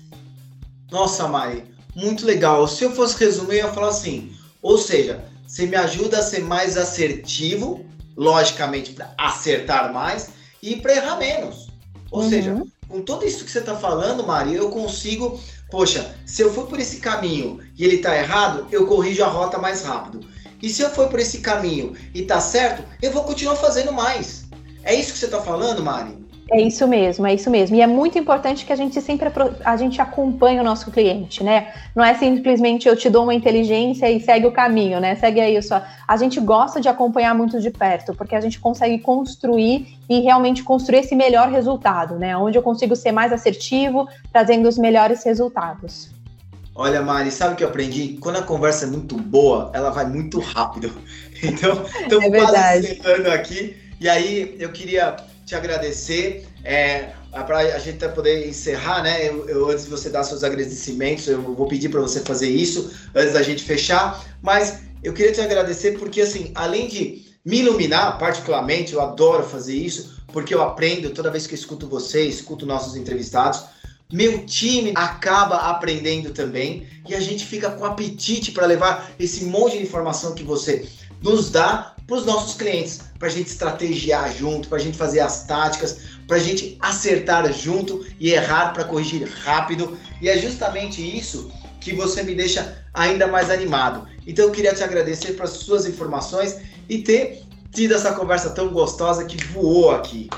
Nossa, 0.91 1.27
Mari, 1.27 1.65
muito 1.95 2.25
legal. 2.25 2.67
Se 2.67 2.85
eu 2.85 2.93
fosse 2.93 3.19
resumir, 3.19 3.59
eu 3.59 3.67
ia 3.67 3.73
falar 3.73 3.89
assim, 3.89 4.33
ou 4.63 4.79
seja, 4.79 5.25
você 5.47 5.67
me 5.67 5.77
ajuda 5.77 6.19
a 6.19 6.23
ser 6.23 6.41
mais 6.41 6.77
assertivo, 6.77 7.85
logicamente 8.17 8.93
para 8.93 9.13
acertar 9.19 9.93
mais 9.93 10.31
e 10.63 10.77
para 10.77 10.95
errar 10.95 11.17
menos. 11.17 11.69
Ou 12.11 12.23
uhum. 12.23 12.29
seja, 12.31 12.63
com 12.89 13.01
tudo 13.03 13.27
isso 13.27 13.45
que 13.45 13.51
você 13.51 13.61
está 13.61 13.77
falando, 13.77 14.27
Mari, 14.27 14.55
eu 14.55 14.69
consigo, 14.71 15.41
poxa, 15.71 16.15
se 16.27 16.43
eu 16.43 16.53
for 16.53 16.67
por 16.67 16.79
esse 16.79 16.99
caminho 16.99 17.61
e 17.77 17.85
ele 17.85 17.97
está 17.97 18.17
errado, 18.17 18.67
eu 18.71 18.87
corrijo 18.87 19.25
a 19.25 19.29
rota 19.29 19.59
mais 19.59 19.83
rápido. 19.83 20.21
E 20.63 20.69
se 20.69 20.83
eu 20.83 20.91
for 20.91 21.09
por 21.09 21.19
esse 21.19 21.39
caminho 21.39 21.95
e 22.15 22.21
está 22.23 22.41
certo, 22.41 22.85
eu 23.01 23.13
vou 23.13 23.25
continuar 23.25 23.57
fazendo 23.57 23.93
mais. 23.93 24.45
É 24.83 24.95
isso 24.95 25.13
que 25.13 25.19
você 25.19 25.27
está 25.27 25.41
falando, 25.41 25.83
Mari? 25.83 26.19
É 26.53 26.61
isso 26.61 26.87
mesmo, 26.89 27.25
é 27.29 27.35
isso 27.35 27.49
mesmo. 27.49 27.77
E 27.77 27.81
é 27.81 27.87
muito 27.87 28.19
importante 28.19 28.67
que 28.67 28.73
a 28.73 28.77
gente 28.77 29.01
sempre 29.01 29.31
a 29.65 29.77
gente 29.77 30.01
acompanhe 30.03 30.59
o 30.59 30.65
nosso 30.65 30.91
cliente, 30.91 31.45
né? 31.45 31.73
Não 31.95 32.05
é 32.05 32.13
simplesmente 32.15 32.89
eu 32.89 32.97
te 32.97 33.09
dou 33.09 33.23
uma 33.23 33.33
inteligência 33.33 34.11
e 34.11 34.19
segue 34.21 34.47
o 34.47 34.53
caminho, 34.53 34.99
né? 34.99 35.15
Segue 35.15 35.41
aí 35.41 35.63
só. 35.63 35.81
A 36.09 36.17
gente 36.17 36.41
gosta 36.41 36.81
de 36.81 36.89
acompanhar 36.89 37.37
muito 37.37 37.61
de 37.61 37.71
perto, 37.71 38.15
porque 38.15 38.35
a 38.35 38.41
gente 38.41 38.59
consegue 38.59 38.99
construir 38.99 39.97
e 40.09 40.21
realmente 40.21 40.65
construir 40.65 40.99
esse 40.99 41.15
melhor 41.15 41.49
resultado, 41.49 42.17
né? 42.19 42.37
Onde 42.37 42.59
eu 42.59 42.63
consigo 42.63 42.97
ser 42.97 43.13
mais 43.13 43.33
assertivo, 43.33 44.09
trazendo 44.33 44.69
os 44.69 44.77
melhores 44.77 45.23
resultados. 45.23 46.11
Olha, 46.75 47.01
Mari, 47.01 47.31
sabe 47.31 47.55
o 47.55 47.57
que 47.57 47.63
eu 47.63 47.69
aprendi? 47.69 48.19
Quando 48.21 48.37
a 48.37 48.43
conversa 48.43 48.87
é 48.87 48.89
muito 48.89 49.17
boa, 49.17 49.71
ela 49.73 49.91
vai 49.91 50.05
muito 50.05 50.41
rápido. 50.41 50.93
Então, 51.43 51.87
estamos 52.03 52.27
é 52.27 52.39
quase 52.39 52.93
encerrando 52.93 53.31
aqui. 53.31 53.75
E 53.99 54.07
aí, 54.11 54.57
eu 54.59 54.71
queria 54.73 55.17
te 55.51 55.55
agradecer. 55.57 56.47
É, 56.65 57.11
para 57.47 57.59
a 57.59 57.79
gente 57.79 58.07
poder 58.09 58.49
encerrar, 58.49 59.03
né? 59.03 59.29
Eu, 59.29 59.49
eu, 59.49 59.69
antes 59.69 59.85
de 59.85 59.91
você 59.91 60.09
dar 60.09 60.23
seus 60.23 60.43
agradecimentos, 60.43 61.27
eu 61.27 61.43
vou 61.43 61.67
pedir 61.67 61.89
para 61.89 62.01
você 62.01 62.21
fazer 62.21 62.49
isso 62.49 62.91
antes 63.15 63.35
da 63.35 63.43
gente 63.43 63.63
fechar. 63.63 64.25
Mas 64.41 64.81
eu 65.03 65.13
queria 65.13 65.33
te 65.33 65.41
agradecer 65.41 65.99
porque, 65.99 66.21
assim, 66.21 66.53
além 66.55 66.89
de 66.89 67.25
me 67.45 67.61
iluminar, 67.61 68.19
particularmente, 68.19 68.93
eu 68.93 69.01
adoro 69.01 69.45
fazer 69.45 69.75
isso, 69.75 70.23
porque 70.33 70.55
eu 70.55 70.63
aprendo 70.63 71.11
toda 71.11 71.31
vez 71.31 71.47
que 71.47 71.55
escuto 71.55 71.89
você, 71.89 72.25
escuto 72.25 72.65
nossos 72.67 72.95
entrevistados. 72.97 73.65
Meu 74.13 74.45
time 74.45 74.93
acaba 74.95 75.57
aprendendo 75.71 76.31
também 76.31 76.87
e 77.09 77.15
a 77.15 77.21
gente 77.21 77.47
fica 77.47 77.71
com 77.71 77.85
apetite 77.85 78.51
para 78.51 78.67
levar 78.67 79.13
esse 79.19 79.45
monte 79.45 79.79
de 79.79 79.85
informação 79.85 80.35
que 80.35 80.43
você 80.43 80.85
nos 81.23 81.51
dá 81.51 81.95
para 82.11 82.19
os 82.19 82.27
nossos 82.27 82.57
clientes, 82.57 83.03
para 83.21 83.29
a 83.29 83.31
gente 83.31 83.47
estrategiar 83.47 84.35
junto, 84.35 84.69
para 84.69 84.79
a 84.79 84.81
gente 84.81 84.99
fazer 84.99 85.21
as 85.21 85.45
táticas, 85.47 86.01
para 86.27 86.39
a 86.39 86.41
gente 86.41 86.77
acertar 86.81 87.51
junto 87.53 88.05
e 88.19 88.33
errar 88.33 88.73
para 88.73 88.83
corrigir 88.83 89.29
rápido. 89.45 89.97
E 90.21 90.29
é 90.29 90.37
justamente 90.37 91.01
isso 91.01 91.53
que 91.81 91.95
você 91.95 92.25
me 92.25 92.35
deixa 92.35 92.85
ainda 92.93 93.29
mais 93.29 93.49
animado. 93.49 94.09
Então 94.27 94.47
eu 94.47 94.51
queria 94.51 94.75
te 94.75 94.83
agradecer 94.83 95.35
pelas 95.35 95.51
suas 95.51 95.87
informações 95.87 96.61
e 96.89 96.99
ter 96.99 97.45
tido 97.71 97.95
essa 97.95 98.13
conversa 98.13 98.51
tão 98.51 98.71
gostosa 98.71 99.25
que 99.25 99.43
voou 99.45 99.93
aqui. 99.93 100.29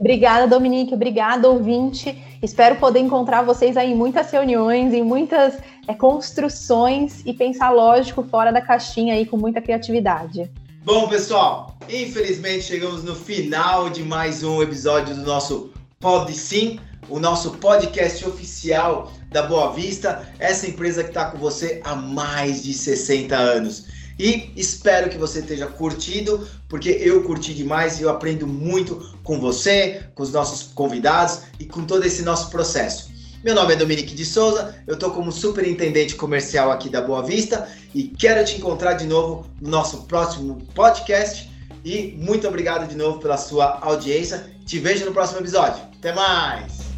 Obrigada, 0.00 0.48
Dominique. 0.48 0.94
Obrigada, 0.94 1.48
ouvinte. 1.48 2.20
Espero 2.42 2.74
poder 2.76 2.98
encontrar 2.98 3.42
vocês 3.42 3.76
aí 3.76 3.92
em 3.92 3.94
muitas 3.94 4.32
reuniões, 4.32 4.92
em 4.92 5.04
muitas 5.04 5.54
é, 5.86 5.94
construções 5.94 7.22
e 7.24 7.32
pensar 7.32 7.70
lógico 7.70 8.24
fora 8.24 8.50
da 8.50 8.60
caixinha 8.60 9.14
aí 9.14 9.24
com 9.24 9.36
muita 9.36 9.60
criatividade. 9.60 10.50
Bom, 10.82 11.06
pessoal, 11.08 11.76
infelizmente 11.90 12.64
chegamos 12.64 13.04
no 13.04 13.14
final 13.14 13.90
de 13.90 14.02
mais 14.02 14.42
um 14.42 14.62
episódio 14.62 15.14
do 15.14 15.20
nosso 15.20 15.70
Pod 16.00 16.34
Sim, 16.34 16.80
o 17.06 17.20
nosso 17.20 17.50
podcast 17.58 18.26
oficial 18.26 19.12
da 19.30 19.42
Boa 19.42 19.74
Vista, 19.74 20.26
essa 20.38 20.66
empresa 20.66 21.02
que 21.04 21.10
está 21.10 21.26
com 21.26 21.36
você 21.36 21.82
há 21.84 21.94
mais 21.94 22.62
de 22.62 22.72
60 22.72 23.36
anos. 23.36 23.88
E 24.18 24.50
espero 24.56 25.10
que 25.10 25.18
você 25.18 25.42
tenha 25.42 25.66
curtido, 25.66 26.48
porque 26.66 26.88
eu 26.88 27.24
curti 27.24 27.52
demais 27.52 28.00
e 28.00 28.02
eu 28.04 28.08
aprendo 28.08 28.46
muito 28.46 29.14
com 29.22 29.38
você, 29.38 30.06
com 30.14 30.22
os 30.22 30.32
nossos 30.32 30.62
convidados 30.72 31.42
e 31.58 31.66
com 31.66 31.84
todo 31.84 32.06
esse 32.06 32.22
nosso 32.22 32.48
processo. 32.48 33.10
Meu 33.42 33.54
nome 33.54 33.72
é 33.72 33.76
Dominique 33.76 34.14
de 34.14 34.22
Souza, 34.22 34.74
eu 34.86 34.94
estou 34.94 35.12
como 35.12 35.32
superintendente 35.32 36.14
comercial 36.14 36.70
aqui 36.70 36.90
da 36.90 37.00
Boa 37.00 37.22
Vista 37.22 37.66
e 37.94 38.02
quero 38.02 38.44
te 38.44 38.58
encontrar 38.58 38.94
de 38.94 39.06
novo 39.06 39.46
no 39.58 39.70
nosso 39.70 40.02
próximo 40.02 40.58
podcast. 40.74 41.48
E 41.82 42.14
muito 42.18 42.46
obrigado 42.46 42.86
de 42.86 42.94
novo 42.94 43.18
pela 43.18 43.38
sua 43.38 43.78
audiência. 43.80 44.44
Te 44.66 44.78
vejo 44.78 45.06
no 45.06 45.12
próximo 45.12 45.40
episódio. 45.40 45.82
Até 45.98 46.12
mais! 46.12 46.89